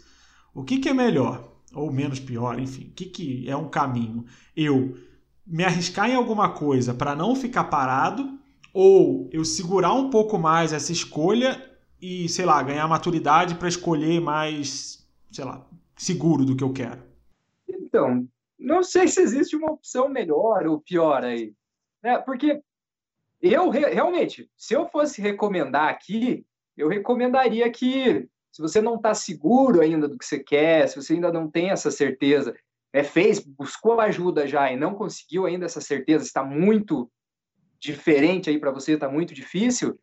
[0.54, 1.57] O que, que é melhor?
[1.74, 4.24] Ou menos pior, enfim, o que, que é um caminho?
[4.56, 4.96] Eu
[5.46, 8.38] me arriscar em alguma coisa para não ficar parado,
[8.72, 11.62] ou eu segurar um pouco mais essa escolha
[12.00, 17.02] e, sei lá, ganhar maturidade para escolher mais, sei lá, seguro do que eu quero?
[17.68, 18.26] Então,
[18.58, 21.54] não sei se existe uma opção melhor ou pior aí.
[22.02, 22.18] Né?
[22.18, 22.62] Porque
[23.40, 26.44] eu, realmente, se eu fosse recomendar aqui,
[26.76, 31.14] eu recomendaria que, se você não está seguro ainda do que você quer, se você
[31.14, 32.54] ainda não tem essa certeza,
[32.92, 37.10] é, fez, buscou ajuda já e não conseguiu ainda essa certeza, está muito
[37.78, 39.98] diferente aí para você, está muito difícil,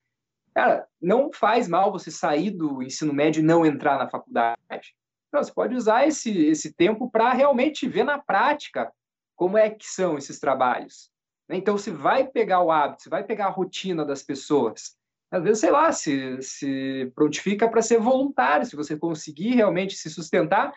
[0.54, 4.96] cara, não faz mal você sair do ensino médio e não entrar na faculdade.
[5.28, 8.92] Então, você pode usar esse, esse tempo para realmente ver na prática
[9.36, 11.12] como é que são esses trabalhos.
[11.50, 11.58] Né?
[11.58, 14.96] Então, você vai pegar o hábito, você vai pegar a rotina das pessoas,
[15.36, 20.10] às vezes, sei lá, se, se prontifica para ser voluntário, se você conseguir realmente se
[20.10, 20.74] sustentar,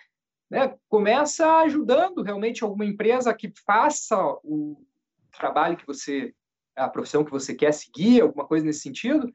[0.50, 4.84] né, começa ajudando realmente alguma empresa que faça o
[5.30, 6.34] trabalho que você,
[6.74, 9.32] a profissão que você quer seguir, alguma coisa nesse sentido,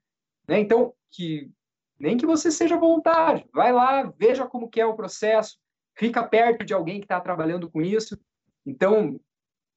[0.47, 0.59] né?
[0.59, 1.49] Então, que
[1.97, 5.57] nem que você seja voluntário, vai lá, veja como que é o processo,
[5.95, 8.19] fica perto de alguém que está trabalhando com isso.
[8.65, 9.17] Então,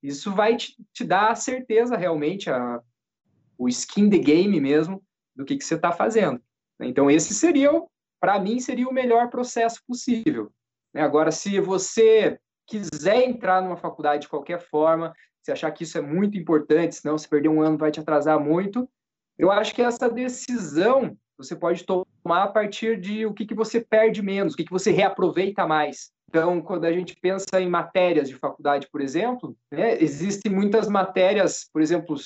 [0.02, 2.82] isso vai te, te dar a certeza realmente, a,
[3.56, 5.05] o skin the game mesmo,
[5.36, 6.40] do que, que você está fazendo.
[6.80, 7.70] Então, esse seria,
[8.20, 10.50] para mim, seria o melhor processo possível.
[10.92, 11.02] Né?
[11.02, 16.00] Agora, se você quiser entrar numa faculdade de qualquer forma, se achar que isso é
[16.00, 18.88] muito importante, senão se perder um ano vai te atrasar muito,
[19.38, 23.80] eu acho que essa decisão você pode tomar a partir de o que, que você
[23.80, 26.10] perde menos, o que, que você reaproveita mais.
[26.28, 31.68] Então, quando a gente pensa em matérias de faculdade, por exemplo, né, existem muitas matérias,
[31.72, 32.16] por exemplo,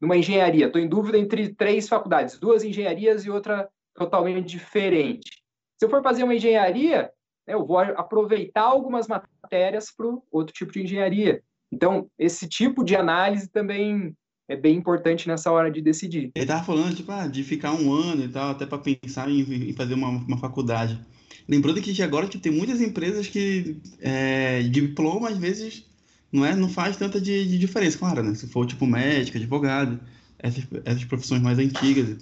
[0.00, 0.66] numa engenharia.
[0.66, 5.42] Estou em dúvida entre três faculdades, duas engenharias e outra totalmente diferente.
[5.78, 7.10] Se eu for fazer uma engenharia,
[7.46, 11.42] né, eu vou aproveitar algumas matérias para outro tipo de engenharia.
[11.72, 14.14] Então, esse tipo de análise também
[14.48, 16.30] é bem importante nessa hora de decidir.
[16.34, 19.40] Ele estava falando tipo, ah, de ficar um ano e tal, até para pensar em,
[19.40, 20.98] em, fazer uma, uma faculdade.
[21.46, 25.87] Lembrando que agora tipo, tem muitas empresas que é, diploma às vezes
[26.32, 28.34] não é não faz tanta de, de, diferença, claro, né?
[28.34, 29.98] Se for tipo médico, advogado,
[30.38, 32.18] essas, essas profissões mais antigas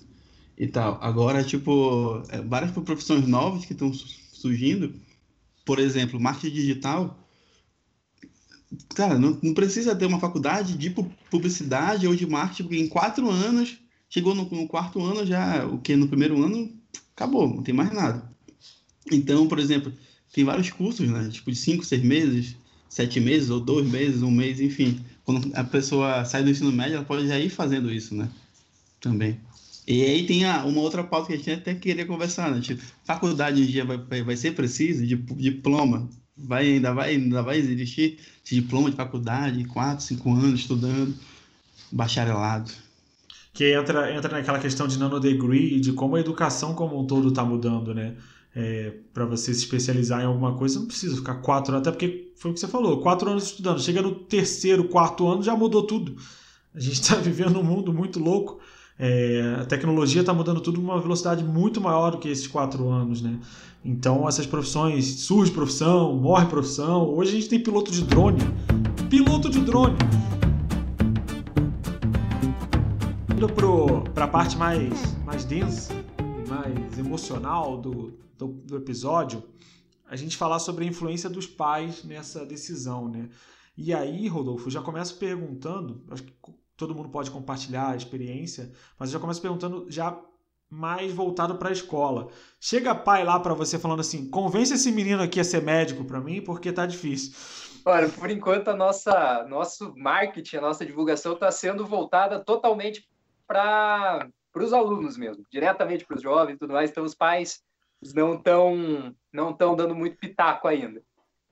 [0.57, 0.99] e tal.
[1.03, 4.95] Agora, tipo, é, várias profissões novas que estão surgindo,
[5.65, 7.19] por exemplo, marketing digital,
[8.95, 10.95] cara, não, não, precisa ter uma faculdade de
[11.31, 15.79] publicidade ou de marketing, porque em quatro anos, chegou no, no, quarto ano já, o
[15.79, 16.73] que no primeiro ano,
[17.15, 18.31] acabou, não tem mais nada.
[19.11, 19.93] Então, por exemplo,
[20.33, 21.29] tem vários cursos, né?
[21.31, 22.57] Tipo, de cinco, seis meses,
[22.89, 25.01] sete meses, ou dois meses, um mês, enfim.
[25.25, 28.29] Quando a pessoa sai do ensino médio, ela pode já ir fazendo isso, né?
[29.01, 29.39] Também.
[29.87, 32.61] E aí tem a, uma outra pauta que a gente até queria conversar, né?
[32.61, 37.59] Tipo, faculdade um dia vai, vai, ser preciso, de, diploma, vai, ainda, vai, ainda vai
[37.59, 41.15] existir esse diploma de faculdade, quatro, cinco anos estudando,
[41.93, 42.73] bacharelado.
[43.53, 47.45] Que entra, entra naquela questão de nanodegree, de como a educação como um todo está
[47.45, 48.17] mudando, né?
[48.59, 52.33] É, para você se especializar em alguma coisa, não precisa ficar quatro anos, até porque
[52.37, 53.83] foi o que você falou, quatro anos estudando.
[53.83, 56.17] Chega no terceiro, quarto ano, já mudou tudo.
[56.75, 58.59] A gente está vivendo um mundo muito louco
[58.99, 63.21] é, a tecnologia está mudando tudo uma velocidade muito maior do que esses quatro anos,
[63.21, 63.39] né?
[63.85, 67.07] Então essas profissões, surge profissão, morre profissão.
[67.15, 68.41] Hoje a gente tem piloto de drone.
[69.11, 69.97] Piloto de drone!
[73.35, 73.49] Indo
[74.15, 75.95] para a parte mais, mais densa
[76.49, 79.43] mais emocional do, do, do episódio,
[80.09, 83.29] a gente falar sobre a influência dos pais nessa decisão, né?
[83.77, 86.33] E aí, Rodolfo, já começo perguntando, acho que
[86.77, 90.19] todo mundo pode compartilhar a experiência, mas eu já começo perguntando já
[90.69, 92.29] mais voltado para a escola.
[92.61, 96.21] Chega pai lá para você falando assim: "Convence esse menino aqui a ser médico para
[96.21, 97.35] mim, porque tá difícil".
[97.85, 103.09] Olha, por enquanto a nossa nosso marketing, a nossa divulgação está sendo voltada totalmente
[103.47, 106.91] para para os alunos mesmo, diretamente para os jovens e tudo mais.
[106.91, 107.63] Então os pais
[108.13, 111.03] não estão não estão dando muito pitaco ainda.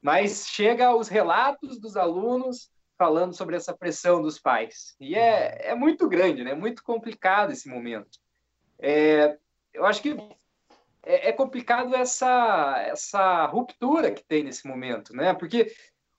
[0.01, 4.95] Mas chega os relatos dos alunos falando sobre essa pressão dos pais.
[5.01, 6.53] E é, é muito grande, né?
[6.53, 8.19] É muito complicado esse momento.
[8.79, 9.39] É,
[9.73, 10.17] eu acho que
[11.03, 15.35] é, é, complicado essa, essa ruptura que tem nesse momento, né?
[15.35, 15.73] Porque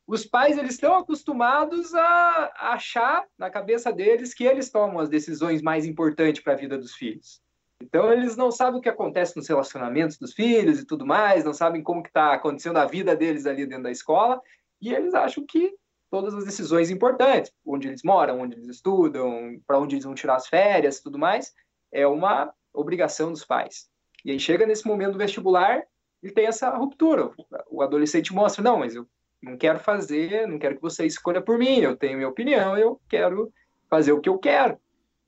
[0.08, 5.62] os pais eles estão acostumados a achar na cabeça deles que eles tomam as decisões
[5.62, 7.42] mais importantes para a vida dos filhos.
[7.82, 11.54] Então eles não sabem o que acontece nos relacionamentos dos filhos e tudo mais, não
[11.54, 14.42] sabem como que está acontecendo a vida deles ali dentro da escola
[14.82, 15.74] e eles acham que
[16.10, 20.36] todas as decisões importantes, onde eles moram, onde eles estudam, para onde eles vão tirar
[20.36, 21.54] as férias, tudo mais,
[21.92, 23.90] é uma obrigação dos pais.
[24.24, 25.84] E aí chega nesse momento do vestibular
[26.24, 27.32] e tem essa ruptura.
[27.70, 29.08] O adolescente mostra, não, mas eu
[29.42, 33.00] não quero fazer, não quero que você escolha por mim, eu tenho minha opinião, eu
[33.10, 33.52] quero
[33.90, 34.80] fazer o que eu quero.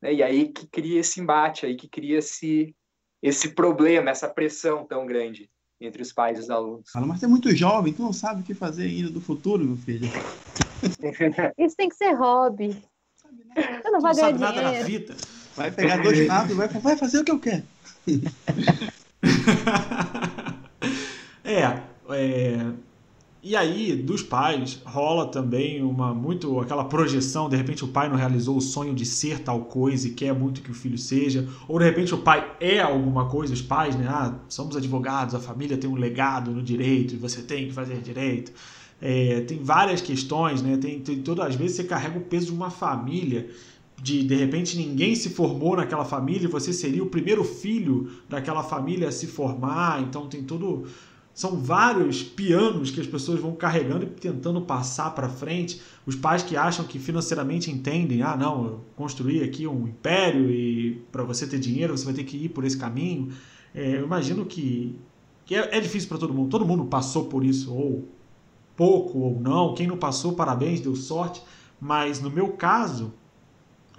[0.01, 0.15] Né?
[0.15, 2.75] E aí que cria esse embate, aí que cria esse,
[3.21, 6.89] esse problema, essa pressão tão grande entre os pais e os alunos.
[6.91, 9.63] Fala, mas você é muito jovem, tu não sabe o que fazer ainda do futuro,
[9.63, 10.09] meu filho.
[11.57, 12.83] Isso tem que ser hobby.
[13.55, 14.39] Eu não vou ganhar dinheiro.
[14.39, 15.15] Nada na vida.
[15.55, 17.63] Vai pegar dois nados e vai, vai fazer o que eu quero.
[21.43, 21.63] é,
[22.09, 22.73] é,
[23.49, 28.17] e aí, dos pais, rola também uma muito aquela projeção, de repente o pai não
[28.17, 31.79] realizou o sonho de ser tal coisa e quer muito que o filho seja, ou
[31.79, 34.05] de repente o pai é alguma coisa, os pais, né?
[34.09, 38.01] Ah, somos advogados, a família tem um legado no direito e você tem que fazer
[38.01, 38.51] direito.
[39.01, 40.75] É, tem várias questões, né?
[40.75, 43.49] Tem, tem todas as vezes você carrega o peso de uma família,
[44.01, 49.07] de de repente ninguém se formou naquela família você seria o primeiro filho daquela família
[49.07, 50.85] a se formar, então tem todo
[51.37, 55.79] são vários pianos que as pessoas vão carregando e tentando passar para frente.
[56.03, 60.99] Os pais que acham que financeiramente entendem, ah, não, eu construí aqui um império e
[61.11, 63.31] para você ter dinheiro você vai ter que ir por esse caminho.
[63.75, 64.97] É, eu imagino que,
[65.45, 66.49] que é, é difícil para todo mundo.
[66.49, 68.07] Todo mundo passou por isso, ou
[68.75, 69.75] pouco ou não.
[69.75, 71.43] Quem não passou, parabéns, deu sorte.
[71.79, 73.13] Mas no meu caso,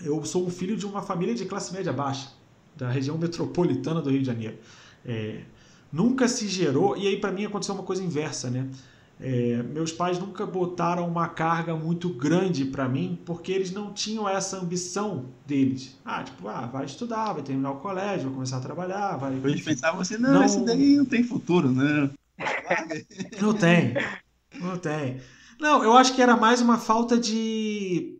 [0.01, 2.33] eu sou um filho de uma família de classe média baixa,
[2.74, 4.59] da região metropolitana do Rio de Janeiro.
[5.07, 5.42] É,
[5.92, 8.68] nunca se gerou, e aí para mim aconteceu uma coisa inversa, né?
[9.20, 14.28] É, meus pais nunca botaram uma carga muito grande para mim porque eles não tinham
[14.28, 15.99] essa ambição deles.
[16.05, 19.34] Ah, tipo, ah, vai estudar, vai terminar o colégio, vai começar a trabalhar, vai.
[19.34, 22.11] A gente pensava assim, não, não, esse daí não tem futuro, né?
[23.41, 23.95] Não tem,
[24.61, 25.20] não tem.
[25.59, 28.18] Não, eu acho que era mais uma falta de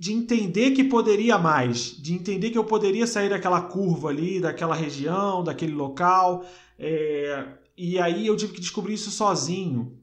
[0.00, 4.74] de entender que poderia mais, de entender que eu poderia sair daquela curva ali, daquela
[4.74, 6.42] região, daquele local.
[6.78, 7.46] É,
[7.76, 9.98] e aí eu tive que descobrir isso sozinho.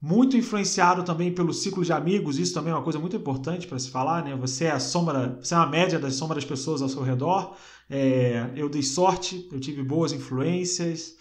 [0.00, 3.80] muito influenciado também pelo ciclo de amigos, isso também é uma coisa muito importante para
[3.80, 4.36] se falar, né?
[4.36, 7.56] Você é a sombra, você é uma média das sombras das pessoas ao seu redor.
[7.90, 11.16] É, eu dei sorte, eu tive boas influências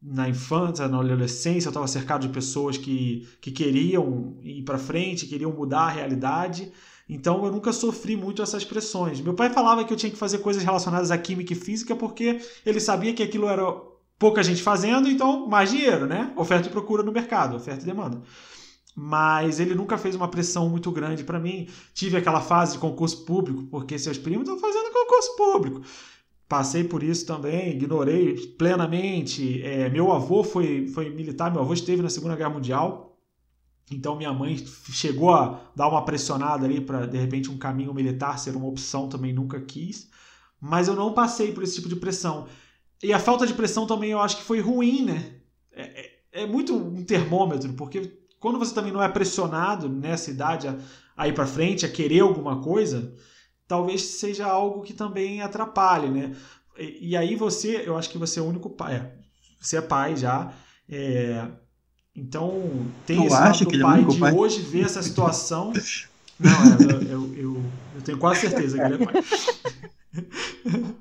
[0.00, 5.26] na infância, na adolescência, eu estava cercado de pessoas que, que queriam ir para frente,
[5.26, 6.70] queriam mudar a realidade.
[7.12, 9.20] Então eu nunca sofri muito essas pressões.
[9.20, 12.40] Meu pai falava que eu tinha que fazer coisas relacionadas à química e física porque
[12.64, 13.64] ele sabia que aquilo era
[14.16, 16.32] pouca gente fazendo, então mais dinheiro, né?
[16.36, 18.22] Oferta e procura no mercado, oferta e demanda.
[18.94, 21.68] Mas ele nunca fez uma pressão muito grande para mim.
[21.92, 25.80] Tive aquela fase de concurso público, porque seus primos estão fazendo concurso público.
[26.48, 29.60] Passei por isso também, ignorei plenamente.
[29.64, 33.09] É, meu avô foi, foi militar, meu avô esteve na Segunda Guerra Mundial.
[33.90, 34.56] Então minha mãe
[34.92, 39.08] chegou a dar uma pressionada ali para de repente um caminho militar ser uma opção,
[39.08, 40.08] também nunca quis.
[40.60, 42.46] Mas eu não passei por esse tipo de pressão.
[43.02, 45.40] E a falta de pressão também eu acho que foi ruim, né?
[45.72, 50.68] É, é, é muito um termômetro, porque quando você também não é pressionado nessa idade
[50.68, 50.78] a,
[51.16, 53.14] a ir para frente, a querer alguma coisa,
[53.66, 56.36] talvez seja algo que também atrapalhe, né?
[56.78, 58.96] E, e aí você, eu acho que você é o único pai.
[58.96, 59.14] É,
[59.60, 60.52] você é pai já.
[60.88, 61.46] É,
[62.20, 64.32] então tem lado que do é pai de pai.
[64.34, 65.72] hoje ver essa situação.
[66.38, 67.62] Não, é, eu, eu, eu,
[67.96, 69.22] eu tenho quase certeza que ele é pai.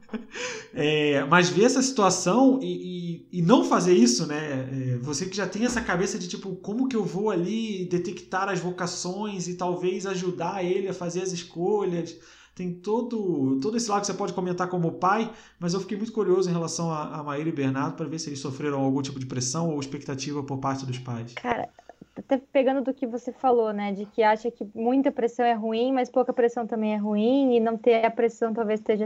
[0.73, 4.69] É, mas ver essa situação e, e, e não fazer isso, né?
[4.71, 8.47] É, você que já tem essa cabeça de tipo, como que eu vou ali detectar
[8.47, 12.15] as vocações e talvez ajudar ele a fazer as escolhas.
[12.59, 16.11] Tem todo, todo esse lado que você pode comentar como pai, mas eu fiquei muito
[16.11, 19.17] curioso em relação a, a Maíra e Bernardo para ver se eles sofreram algum tipo
[19.17, 21.33] de pressão ou expectativa por parte dos pais.
[21.35, 21.69] Cara,
[22.17, 23.93] até pegando do que você falou, né?
[23.93, 27.61] De que acha que muita pressão é ruim, mas pouca pressão também é ruim, e
[27.61, 29.05] não ter a pressão talvez esteja,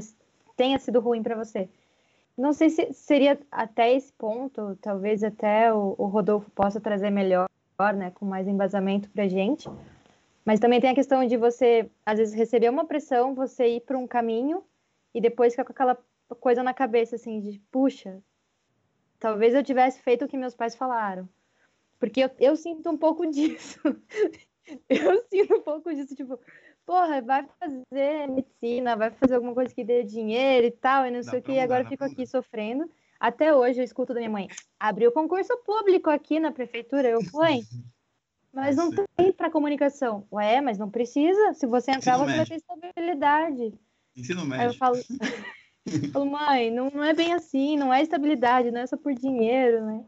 [0.58, 1.70] tenha sido ruim para você.
[2.36, 7.48] Não sei se seria até esse ponto, talvez até o, o Rodolfo possa trazer melhor,
[7.96, 8.12] né?
[8.16, 9.70] Com mais embasamento pra gente.
[10.46, 13.98] Mas também tem a questão de você, às vezes, receber uma pressão, você ir para
[13.98, 14.64] um caminho
[15.14, 15.98] e depois ficar com aquela
[16.40, 18.22] coisa na cabeça, assim, de, puxa,
[19.20, 21.30] talvez eu tivesse feito o que meus pais falaram.
[22.00, 23.80] Porque eu, eu sinto um pouco disso.
[24.90, 26.38] eu sinto um pouco disso, tipo,
[26.86, 31.22] porra, vai fazer medicina, vai fazer alguma coisa que dê dinheiro e tal, e não
[31.22, 32.90] Dá sei o que, e agora fico aqui sofrendo.
[33.18, 37.62] Até hoje eu escuto da minha mãe, abriu concurso público aqui na prefeitura, eu fui.
[38.54, 39.04] Mas não Sim.
[39.18, 40.28] tem para comunicação.
[40.32, 41.54] Ué, mas não precisa.
[41.54, 42.48] Se você entrar, Ensino você vai médio.
[42.48, 43.74] ter estabilidade.
[44.16, 44.78] Ensino Aí eu médio.
[44.78, 45.04] falo, eu
[46.14, 49.84] falo, mãe, não, não é bem assim, não é estabilidade, não é só por dinheiro,
[49.84, 50.06] né?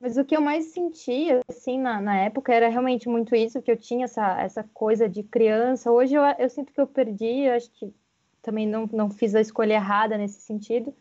[0.00, 3.70] Mas o que eu mais sentia, assim, na, na época, era realmente muito isso, que
[3.70, 5.92] eu tinha essa, essa coisa de criança.
[5.92, 7.92] Hoje eu, eu sinto que eu perdi, eu acho que
[8.40, 10.96] também não, não fiz a escolha errada nesse sentido,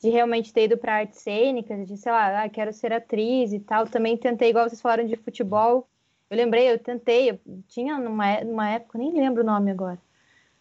[0.00, 3.60] de realmente ter ido para artes cênicas, de, sei lá, ah, quero ser atriz e
[3.60, 3.86] tal.
[3.86, 5.88] Também tentei, igual vocês falaram de futebol,
[6.28, 7.38] eu lembrei, eu tentei, eu
[7.68, 9.98] tinha numa, é- numa época, nem lembro o nome agora,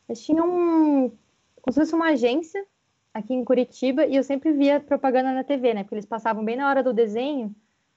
[0.08, 1.10] mas tinha um,
[1.62, 2.66] como se fosse uma agência
[3.14, 5.84] aqui em Curitiba e eu sempre via propaganda na TV, né?
[5.84, 7.54] Porque eles passavam bem na hora do desenho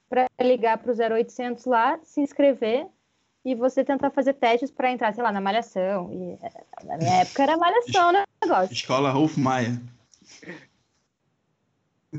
[0.09, 2.87] para ligar para o 0800 lá, se inscrever
[3.45, 6.13] e você tentar fazer testes para entrar, sei lá, na Malhação.
[6.13, 8.25] E, eh, na minha época era Malhação, né?
[8.43, 8.73] Negócio.
[8.73, 9.79] Escola Rolf Maia.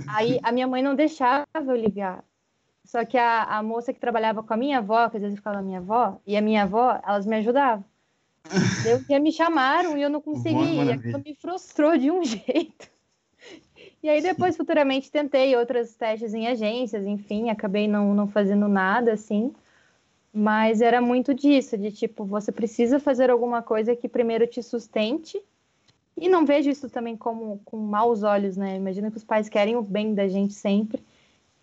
[0.08, 2.24] Aí a minha mãe não deixava eu ligar.
[2.86, 5.60] Só que a, a moça que trabalhava com a minha avó, que às vezes ficava
[5.60, 7.86] a minha avó, e a minha avó, elas me ajudavam.
[9.08, 10.56] Eu, me chamaram e eu não Vó consegui.
[10.56, 10.96] E maravilha.
[10.96, 12.90] aquilo me frustrou de um jeito.
[14.02, 19.14] E aí depois, futuramente, tentei outros testes em agências, enfim, acabei não, não fazendo nada,
[19.14, 19.54] assim.
[20.34, 25.42] Mas era muito disso, de tipo, você precisa fazer alguma coisa que primeiro te sustente.
[26.22, 28.76] E não vejo isso também como com maus olhos, né?
[28.76, 31.01] Imagina que os pais querem o bem da gente sempre.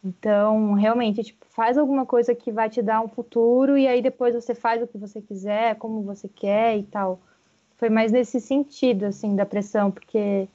[0.03, 4.35] Então, realmente, tipo, faz alguma coisa que vai te dar um futuro e aí depois
[4.35, 7.21] você faz o que você quiser, como você quer e tal.
[7.77, 10.49] Foi mais nesse sentido, assim, da pressão, porque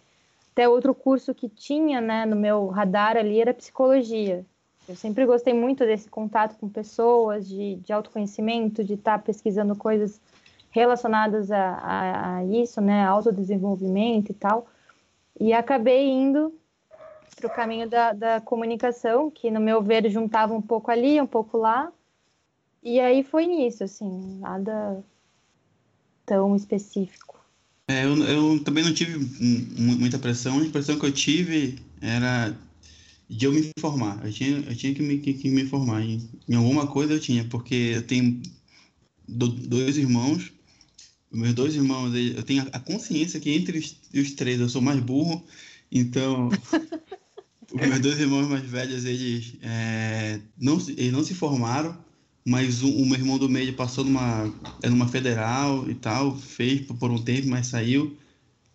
[0.52, 4.46] até outro curso que tinha, né, no meu radar ali era psicologia.
[4.88, 10.20] Eu sempre gostei muito desse contato com pessoas, de, de autoconhecimento, de estar pesquisando coisas
[10.72, 14.68] relacionadas a, a, a isso, né, autodesenvolvimento e tal.
[15.40, 16.54] E acabei indo
[17.36, 21.28] para o caminho da, da comunicação, que no meu ver juntava um pouco ali, um
[21.28, 21.92] pouco lá.
[22.84, 25.04] E aí foi nisso, assim, nada
[26.26, 27.40] tão específico.
[27.90, 30.54] É, eu, eu também não tive mu- muita pressão.
[30.54, 32.56] A única pressão que eu tive era
[33.30, 34.26] de eu me informar.
[34.26, 35.62] Eu tinha, eu tinha que, me, que, que me.
[35.64, 38.42] Em, em alguma coisa eu tinha, porque eu tenho
[39.28, 40.54] do- dois irmãos.
[41.32, 45.00] Meus dois irmãos, eu tenho a consciência que entre os, os três eu sou mais
[45.00, 45.46] burro.
[45.92, 46.50] Então,
[47.74, 51.98] Os meus dois irmãos mais velhos, eles, é, não, eles não se formaram,
[52.46, 56.82] mas o, o, meu irmão do meio passou numa, é numa federal e tal, fez
[56.82, 58.18] por um tempo, mas saiu.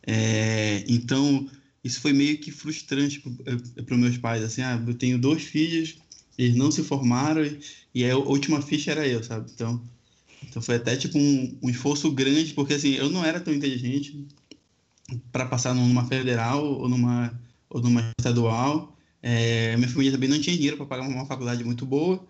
[0.07, 1.46] É, então,
[1.84, 5.96] isso foi meio que frustrante para os meus pais, assim, ah, eu tenho dois filhos,
[6.38, 7.61] eles não se formaram e,
[7.94, 9.50] e a última ficha era eu, sabe?
[9.52, 9.82] Então,
[10.43, 14.26] então foi até tipo um, um esforço grande, porque assim, eu não era tão inteligente
[15.32, 17.39] para passar numa federal ou numa,
[17.70, 18.97] ou numa estadual.
[19.22, 22.24] É, minha família também não tinha dinheiro para pagar uma faculdade muito boa.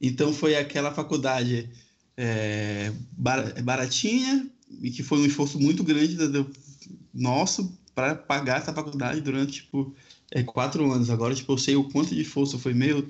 [0.00, 1.68] Então foi aquela faculdade
[2.16, 2.92] é,
[3.62, 4.48] baratinha
[4.82, 6.50] e que foi um esforço muito grande do,
[7.12, 9.94] nosso para pagar essa faculdade durante tipo
[10.30, 11.10] é, quatro anos.
[11.10, 13.06] Agora tipo eu sei o quanto de esforço foi meu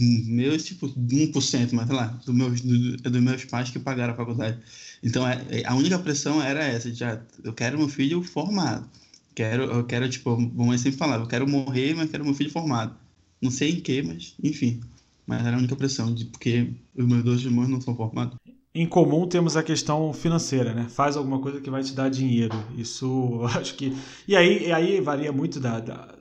[0.00, 4.16] meus, tipo, 1%, mas sei lá, do meus, do, dos meus pais que pagaram a
[4.16, 4.58] faculdade.
[5.02, 8.88] Então, é, é, a única pressão era essa, já, ah, eu quero meu filho formado.
[9.34, 12.50] Quero, eu quero, tipo, a mamãe sempre falava, eu quero morrer, mas quero meu filho
[12.50, 12.94] formado.
[13.40, 14.80] Não sei em que, mas, enfim.
[15.26, 18.36] Mas era a única pressão, de, porque os meus dois irmãos não são formados.
[18.74, 20.86] Em comum temos a questão financeira, né?
[20.88, 22.54] Faz alguma coisa que vai te dar dinheiro.
[22.76, 23.96] Isso, acho que...
[24.28, 26.19] E aí, e aí varia muito da, da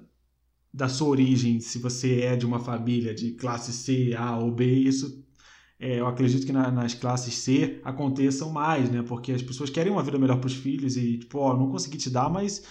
[0.74, 4.66] da sua origem, se você é de uma família de classe C, A ou B,
[4.66, 5.26] isso
[5.80, 9.02] é, eu acredito que na, nas classes C aconteçam mais, né?
[9.02, 11.98] Porque as pessoas querem uma vida melhor para os filhos e, tipo, ó, não consegui
[11.98, 12.64] te dar, mas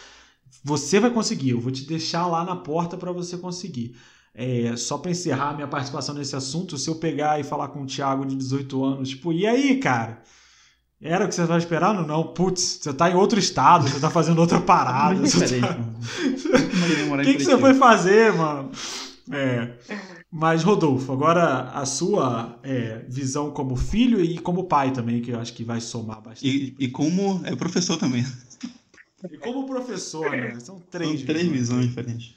[0.63, 3.97] você vai conseguir, eu vou te deixar lá na porta para você conseguir.
[4.35, 7.87] É, só para encerrar minha participação nesse assunto, se eu pegar e falar com o
[7.87, 10.23] Thiago de 18 anos, tipo, e aí, cara?
[11.01, 12.05] Era o que você estava esperando?
[12.05, 15.15] Não, putz, você está em outro estado, você está fazendo outra parada.
[15.21, 15.77] Você tá...
[17.15, 18.73] O que, que você foi fazer, mano?
[19.31, 19.75] É.
[20.31, 25.39] Mas, Rodolfo, agora a sua é, visão como filho e como pai também, que eu
[25.39, 26.47] acho que vai somar bastante.
[26.47, 28.27] E, e como é professor também.
[29.31, 30.59] E como professor, né?
[30.61, 32.35] São três, São três visões, visões diferentes.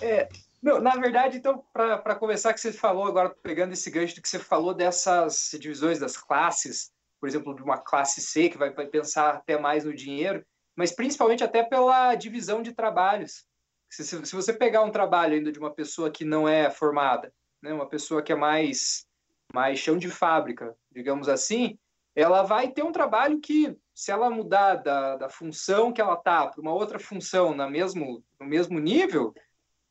[0.00, 0.28] É,
[0.62, 4.28] não, na verdade, então, para começar, que você falou agora, pegando esse gancho do que
[4.28, 6.90] você falou dessas divisões das classes,
[7.20, 10.44] por exemplo, de uma classe C, que vai, pensar até mais no dinheiro,
[10.74, 13.44] mas principalmente até pela divisão de trabalhos.
[13.90, 17.32] Se, se, se, você pegar um trabalho ainda de uma pessoa que não é formada,
[17.62, 19.04] né, uma pessoa que é mais,
[19.52, 21.78] mais chão de fábrica, digamos assim,
[22.14, 26.46] ela vai ter um trabalho que, se ela mudar da, da função que ela está
[26.46, 29.34] para uma outra função na mesmo, no mesmo nível,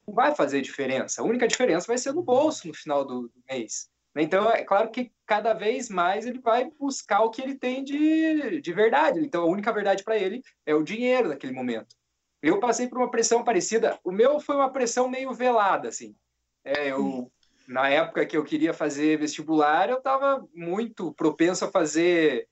[0.07, 1.21] não vai fazer diferença.
[1.21, 3.89] A única diferença vai ser no bolso no final do, do mês.
[4.15, 8.59] Então, é claro que cada vez mais ele vai buscar o que ele tem de,
[8.59, 9.19] de verdade.
[9.19, 11.95] Então, a única verdade para ele é o dinheiro naquele momento.
[12.41, 13.99] Eu passei por uma pressão parecida.
[14.03, 16.15] O meu foi uma pressão meio velada, assim.
[16.63, 17.31] É, eu,
[17.67, 22.47] na época que eu queria fazer vestibular, eu estava muito propenso a fazer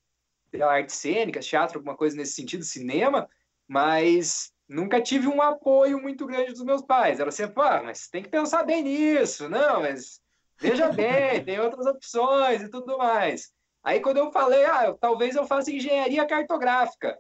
[0.62, 3.28] artes cênicas, teatro, alguma coisa nesse sentido, cinema,
[3.68, 7.20] mas nunca tive um apoio muito grande dos meus pais.
[7.20, 9.50] Era sempre, ah, mas tem que pensar bem nisso.
[9.50, 10.22] Não, mas
[10.60, 13.52] Veja bem, tem outras opções e tudo mais.
[13.84, 17.18] Aí quando eu falei, ah, eu, talvez eu faça engenharia cartográfica.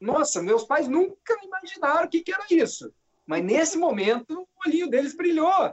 [0.00, 2.92] Nossa, meus pais nunca imaginaram o que, que era isso.
[3.26, 5.72] Mas nesse momento, o olhinho deles brilhou.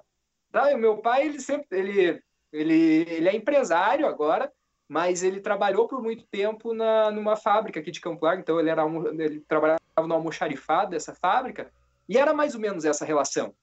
[0.52, 0.74] Tá?
[0.74, 4.52] o meu pai, ele sempre, ele, ele, ele é empresário agora,
[4.88, 8.70] mas ele trabalhou por muito tempo na, numa fábrica aqui de Campo Largo, então ele,
[8.70, 8.84] era,
[9.18, 11.72] ele trabalhava no almoxarifado dessa fábrica,
[12.10, 13.56] e era mais ou menos essa relação.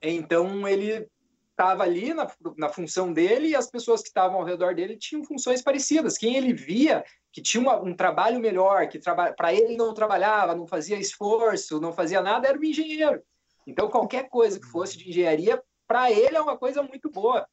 [0.00, 1.06] Então, ele
[1.52, 5.24] estava ali na, na função dele e as pessoas que estavam ao redor dele tinham
[5.24, 6.18] funções parecidas.
[6.18, 10.66] Quem ele via que tinha uma, um trabalho melhor, que para ele não trabalhava, não
[10.66, 13.22] fazia esforço, não fazia nada, era o engenheiro.
[13.66, 17.46] Então, qualquer coisa que fosse de engenharia, para ele é uma coisa muito boa,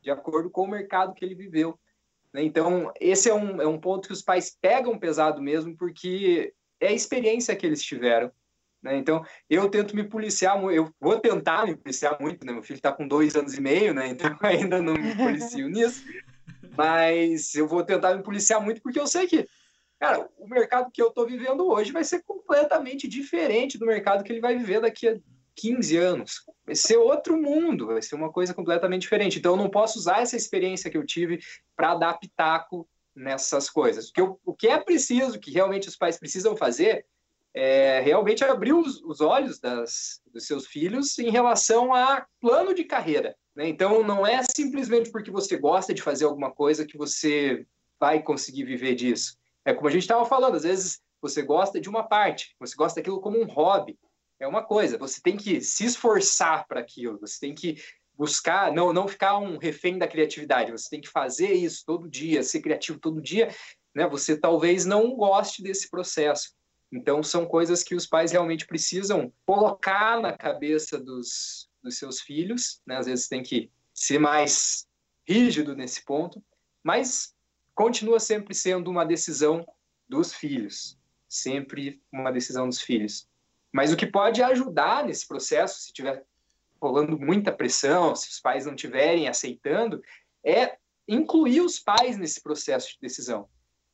[0.00, 1.78] de acordo com o mercado que ele viveu.
[2.32, 2.42] Né?
[2.42, 6.88] Então, esse é um, é um ponto que os pais pegam pesado mesmo, porque é
[6.88, 8.30] a experiência que eles tiveram.
[8.82, 8.96] Né?
[8.96, 12.52] Então, eu tento me policiar, eu vou tentar me policiar muito, né?
[12.52, 14.08] Meu filho está com dois anos e meio, né?
[14.08, 16.02] Então, ainda não me policio nisso.
[16.76, 19.46] Mas eu vou tentar me policiar muito porque eu sei que,
[20.00, 24.32] cara, o mercado que eu estou vivendo hoje vai ser completamente diferente do mercado que
[24.32, 25.16] ele vai viver daqui a
[25.54, 26.44] 15 anos.
[26.64, 29.38] Vai ser outro mundo, vai ser uma coisa completamente diferente.
[29.38, 31.40] Então, eu não posso usar essa experiência que eu tive
[31.76, 34.08] para pitaco nessas coisas.
[34.08, 37.04] O que, eu, o que é preciso, que realmente os pais precisam fazer,
[37.54, 42.84] é, realmente abriu os, os olhos das, dos seus filhos em relação a plano de
[42.84, 43.36] carreira.
[43.54, 43.68] Né?
[43.68, 47.66] Então, não é simplesmente porque você gosta de fazer alguma coisa que você
[48.00, 49.36] vai conseguir viver disso.
[49.64, 53.00] É como a gente estava falando, às vezes você gosta de uma parte, você gosta
[53.00, 53.98] daquilo como um hobby.
[54.40, 57.80] É uma coisa, você tem que se esforçar para aquilo, você tem que
[58.14, 62.42] buscar, não, não ficar um refém da criatividade, você tem que fazer isso todo dia,
[62.42, 63.54] ser criativo todo dia.
[63.94, 64.08] Né?
[64.08, 66.50] Você talvez não goste desse processo,
[66.92, 72.82] então, são coisas que os pais realmente precisam colocar na cabeça dos, dos seus filhos,
[72.86, 72.98] né?
[72.98, 74.86] Às vezes tem que ser mais
[75.26, 76.44] rígido nesse ponto,
[76.84, 77.34] mas
[77.74, 79.66] continua sempre sendo uma decisão
[80.06, 83.26] dos filhos, sempre uma decisão dos filhos.
[83.72, 86.26] Mas o que pode ajudar nesse processo, se tiver
[86.78, 90.02] rolando muita pressão, se os pais não estiverem aceitando,
[90.44, 90.76] é
[91.08, 93.48] incluir os pais nesse processo de decisão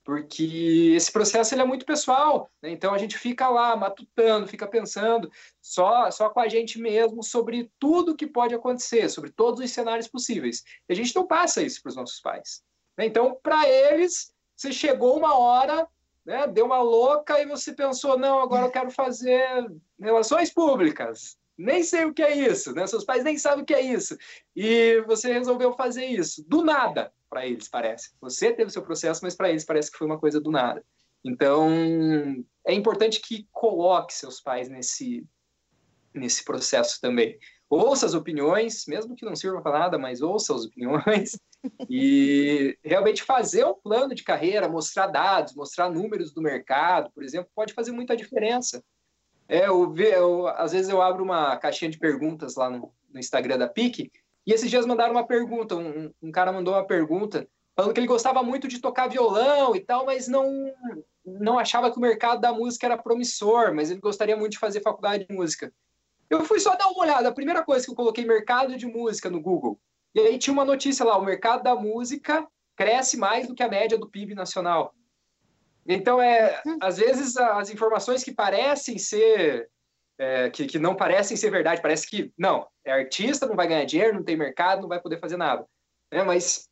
[0.09, 2.71] porque esse processo ele é muito pessoal, né?
[2.71, 5.31] então a gente fica lá matutando, fica pensando
[5.61, 10.09] só, só com a gente mesmo sobre tudo que pode acontecer, sobre todos os cenários
[10.09, 10.65] possíveis.
[10.89, 12.63] E a gente não passa isso para os nossos pais.
[12.97, 13.05] Né?
[13.05, 15.87] Então, para eles, você chegou uma hora,
[16.25, 16.47] né?
[16.47, 19.47] deu uma louca e você pensou, não, agora eu quero fazer
[20.01, 21.37] relações públicas.
[21.55, 22.87] Nem sei o que é isso, né?
[22.87, 24.17] Seus pais nem sabem o que é isso.
[24.57, 28.11] E você resolveu fazer isso, do nada para eles, parece.
[28.21, 30.85] Você teve seu processo, mas para eles parece que foi uma coisa do nada.
[31.25, 31.69] Então,
[32.67, 35.27] é importante que coloque seus pais nesse,
[36.15, 37.39] nesse processo também.
[37.69, 41.39] Ouça as opiniões, mesmo que não sirva para nada, mas ouça as opiniões
[41.89, 47.51] e realmente fazer um plano de carreira, mostrar dados, mostrar números do mercado, por exemplo,
[47.55, 48.83] pode fazer muita diferença.
[49.47, 53.59] É, eu, eu, às vezes eu abro uma caixinha de perguntas lá no, no Instagram
[53.59, 54.11] da PIC
[54.49, 57.47] e esses dias mandaram uma pergunta, um, um cara mandou uma pergunta
[57.77, 60.73] falando que ele gostava muito de tocar violão e tal, mas não
[61.23, 64.81] não achava que o mercado da música era promissor, mas ele gostaria muito de fazer
[64.81, 65.71] faculdade de música.
[66.31, 69.29] Eu fui só dar uma olhada, a primeira coisa que eu coloquei mercado de música
[69.29, 69.79] no Google.
[70.15, 73.69] E aí tinha uma notícia lá, o mercado da música cresce mais do que a
[73.69, 74.95] média do PIB nacional.
[75.87, 79.69] Então, é, às vezes as informações que parecem ser
[80.19, 83.85] é, que, que não parecem ser verdade, parece que, não, é artista, não vai ganhar
[83.85, 85.65] dinheiro, não tem mercado, não vai poder fazer nada.
[86.13, 86.23] Né?
[86.25, 86.69] Mas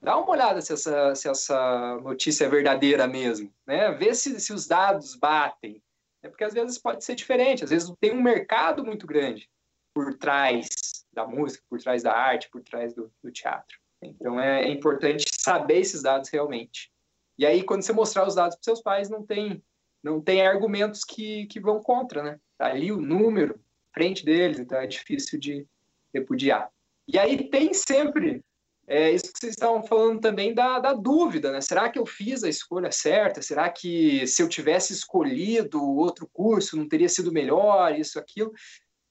[0.00, 3.92] dá uma olhada se essa, se essa notícia é verdadeira mesmo, né?
[3.92, 5.82] Vê se, se os dados batem.
[6.22, 9.48] É porque às vezes pode ser diferente, às vezes tem um mercado muito grande
[9.94, 10.66] por trás
[11.12, 13.78] da música, por trás da arte, por trás do, do teatro.
[14.02, 16.90] Então é, é importante saber esses dados realmente.
[17.38, 19.62] E aí, quando você mostrar os dados para seus pais, não tem,
[20.02, 22.40] não tem argumentos que, que vão contra, né?
[22.58, 23.60] Tá ali o número
[23.92, 25.66] frente deles, então é difícil de
[26.12, 26.70] repudiar.
[27.08, 28.44] E aí tem sempre
[28.86, 31.60] é, isso que vocês estavam falando também da, da dúvida, né?
[31.60, 33.42] Será que eu fiz a escolha certa?
[33.42, 38.52] Será que se eu tivesse escolhido outro curso não teria sido melhor, isso, aquilo?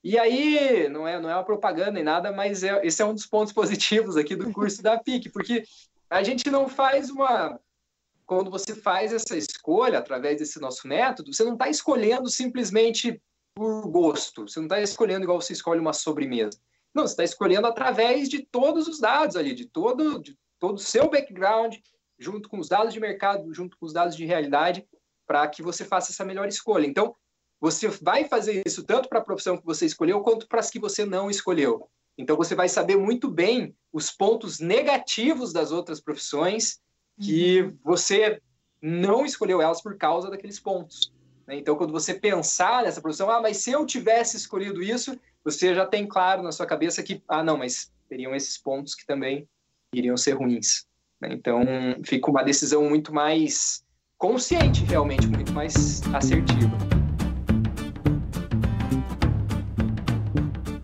[0.02, 3.14] E aí, não é, não é uma propaganda nem nada, mas é, esse é um
[3.14, 5.64] dos pontos positivos aqui do curso da PIC, porque
[6.10, 7.60] a gente não faz uma.
[8.26, 13.22] Quando você faz essa escolha através desse nosso método, você não está escolhendo simplesmente
[13.56, 14.48] por gosto.
[14.48, 16.60] Você não está escolhendo igual você escolhe uma sobremesa.
[16.94, 20.82] Não, você está escolhendo através de todos os dados ali, de todo, de todo o
[20.82, 21.76] seu background,
[22.20, 24.86] junto com os dados de mercado, junto com os dados de realidade,
[25.26, 26.86] para que você faça essa melhor escolha.
[26.86, 27.16] Então,
[27.60, 30.80] você vai fazer isso tanto para a profissão que você escolheu, quanto para as que
[30.80, 31.90] você não escolheu.
[32.18, 36.80] Então, você vai saber muito bem os pontos negativos das outras profissões
[37.20, 37.78] que uhum.
[37.84, 38.42] você
[38.82, 41.15] não escolheu elas por causa daqueles pontos.
[41.48, 41.58] Né?
[41.58, 45.86] Então, quando você pensar nessa profissão, ah, mas se eu tivesse escolhido isso, você já
[45.86, 49.48] tem claro na sua cabeça que, ah, não, mas teriam esses pontos que também
[49.94, 50.86] iriam ser ruins.
[51.22, 51.30] Né?
[51.32, 51.62] Então,
[52.04, 53.84] fica uma decisão muito mais
[54.18, 56.95] consciente, realmente, muito mais assertiva.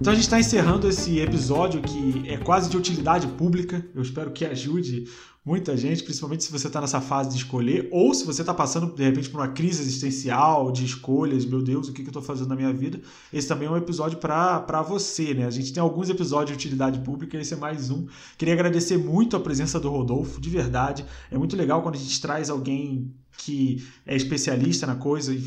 [0.01, 3.85] Então a gente está encerrando esse episódio que é quase de utilidade pública.
[3.93, 5.07] Eu espero que ajude
[5.45, 8.95] muita gente, principalmente se você está nessa fase de escolher, ou se você está passando,
[8.95, 12.23] de repente, por uma crise existencial de escolhas, meu Deus, o que, que eu estou
[12.23, 12.99] fazendo na minha vida.
[13.31, 15.45] Esse também é um episódio para você, né?
[15.45, 18.07] A gente tem alguns episódios de utilidade pública, esse é mais um.
[18.39, 21.05] Queria agradecer muito a presença do Rodolfo, de verdade.
[21.29, 23.13] É muito legal quando a gente traz alguém
[23.43, 25.41] que é especialista na coisa e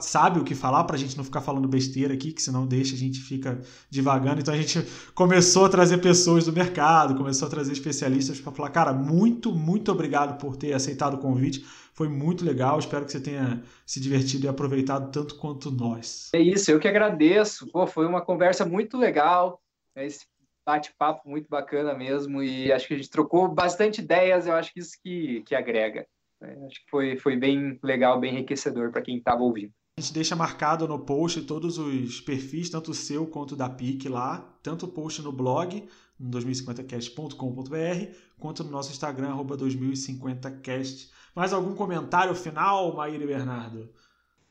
[0.00, 2.94] sabe o que falar para a gente não ficar falando besteira aqui, que senão deixa
[2.94, 4.40] a gente fica divagando.
[4.40, 8.70] Então a gente começou a trazer pessoas do mercado, começou a trazer especialistas para falar,
[8.70, 11.64] cara, muito, muito obrigado por ter aceitado o convite.
[11.94, 16.28] Foi muito legal, espero que você tenha se divertido e aproveitado tanto quanto nós.
[16.34, 17.66] É isso, eu que agradeço.
[17.68, 19.60] Pô, foi uma conversa muito legal.
[19.96, 20.26] É esse
[20.66, 24.80] bate-papo muito bacana mesmo e acho que a gente trocou bastante ideias, eu acho que
[24.80, 26.06] isso que, que agrega.
[26.40, 29.72] É, acho que foi, foi bem legal, bem enriquecedor para quem estava ouvindo.
[29.96, 34.08] A gente deixa marcado no post todos os perfis, tanto o seu quanto da PIC
[34.08, 41.10] lá, tanto o post no blog, no 2050cast.com.br, quanto no nosso Instagram, 2050cast.
[41.34, 43.92] Mais algum comentário final, Maíra e Bernardo?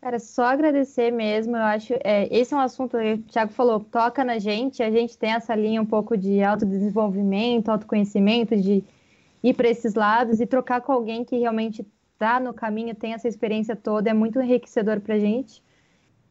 [0.01, 1.55] Cara, só agradecer mesmo.
[1.55, 4.83] Eu acho é, esse é um assunto que o Thiago falou, toca na gente.
[4.83, 8.83] A gente tem essa linha um pouco de autodesenvolvimento, autoconhecimento, de
[9.43, 13.27] ir para esses lados e trocar com alguém que realmente está no caminho, tem essa
[13.27, 15.61] experiência toda, é muito enriquecedor para a gente.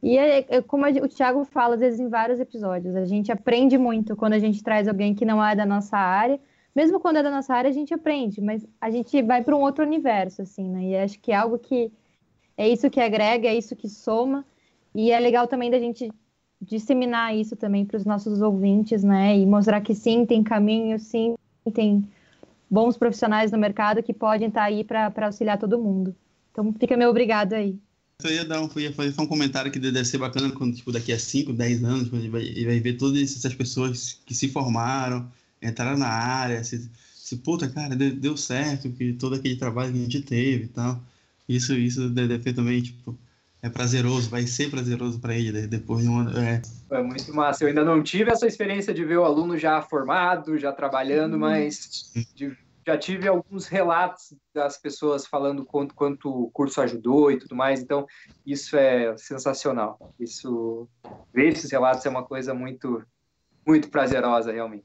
[0.03, 3.79] E é, é como o Thiago fala, às vezes, em vários episódios, a gente aprende
[3.79, 6.39] muito quando a gente traz alguém que não é da nossa área.
[6.75, 9.61] Mesmo quando é da nossa área, a gente aprende, mas a gente vai para um
[9.61, 10.85] outro universo, assim, né?
[10.85, 11.91] E acho que é algo que
[12.57, 14.45] é isso que agrega, é isso que soma.
[14.95, 16.11] E é legal também da gente
[16.61, 19.37] disseminar isso também para os nossos ouvintes, né?
[19.37, 21.35] E mostrar que sim, tem caminho, sim,
[21.73, 22.07] tem
[22.71, 26.15] bons profissionais no mercado que podem estar tá aí para auxiliar todo mundo.
[26.53, 27.79] Então fica meu obrigado aí.
[28.25, 30.91] Eu ia, dar um, ia fazer só um comentário que deve ser bacana quando, tipo,
[30.91, 35.31] daqui a 5, 10 anos, ele vai, vai ver todas essas pessoas que se formaram,
[35.61, 39.99] entraram na área, se, se puta, cara, deu, deu certo, que todo aquele trabalho que
[39.99, 40.99] a gente teve e tal.
[41.47, 43.17] Isso, isso deve ter também, tipo,
[43.67, 46.39] é prazeroso, vai ser prazeroso para ele depois de um ano.
[46.39, 46.63] É.
[46.91, 47.65] é muito massa.
[47.65, 51.41] Eu ainda não tive essa experiência de ver o aluno já formado, já trabalhando, uhum.
[51.41, 52.57] mas de
[52.87, 57.81] já tive alguns relatos das pessoas falando quanto, quanto o curso ajudou e tudo mais,
[57.81, 58.07] então
[58.47, 60.15] isso é sensacional.
[60.21, 60.89] Isso,
[61.35, 63.03] ver esses relatos é uma coisa muito,
[63.67, 64.85] muito prazerosa, realmente.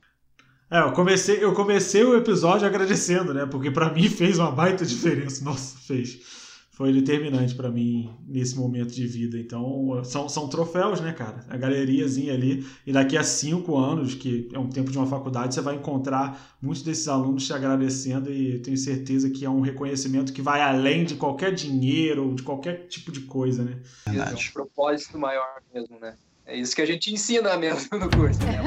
[0.71, 3.45] É, eu comecei, eu comecei o episódio agradecendo, né?
[3.45, 5.43] Porque para mim fez uma baita diferença.
[5.45, 6.40] Nossa, fez
[6.81, 9.37] foi determinante para mim nesse momento de vida.
[9.37, 11.45] Então, são, são troféus, né, cara?
[11.47, 12.65] A galeriazinha ali.
[12.87, 16.57] E daqui a cinco anos, que é um tempo de uma faculdade, você vai encontrar
[16.59, 21.05] muitos desses alunos te agradecendo e tenho certeza que é um reconhecimento que vai além
[21.05, 23.77] de qualquer dinheiro, de qualquer tipo de coisa, né?
[24.07, 26.15] É um propósito maior mesmo, né?
[26.47, 28.59] É isso que a gente ensina mesmo no curso, né?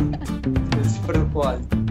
[0.80, 1.81] Esse propósito.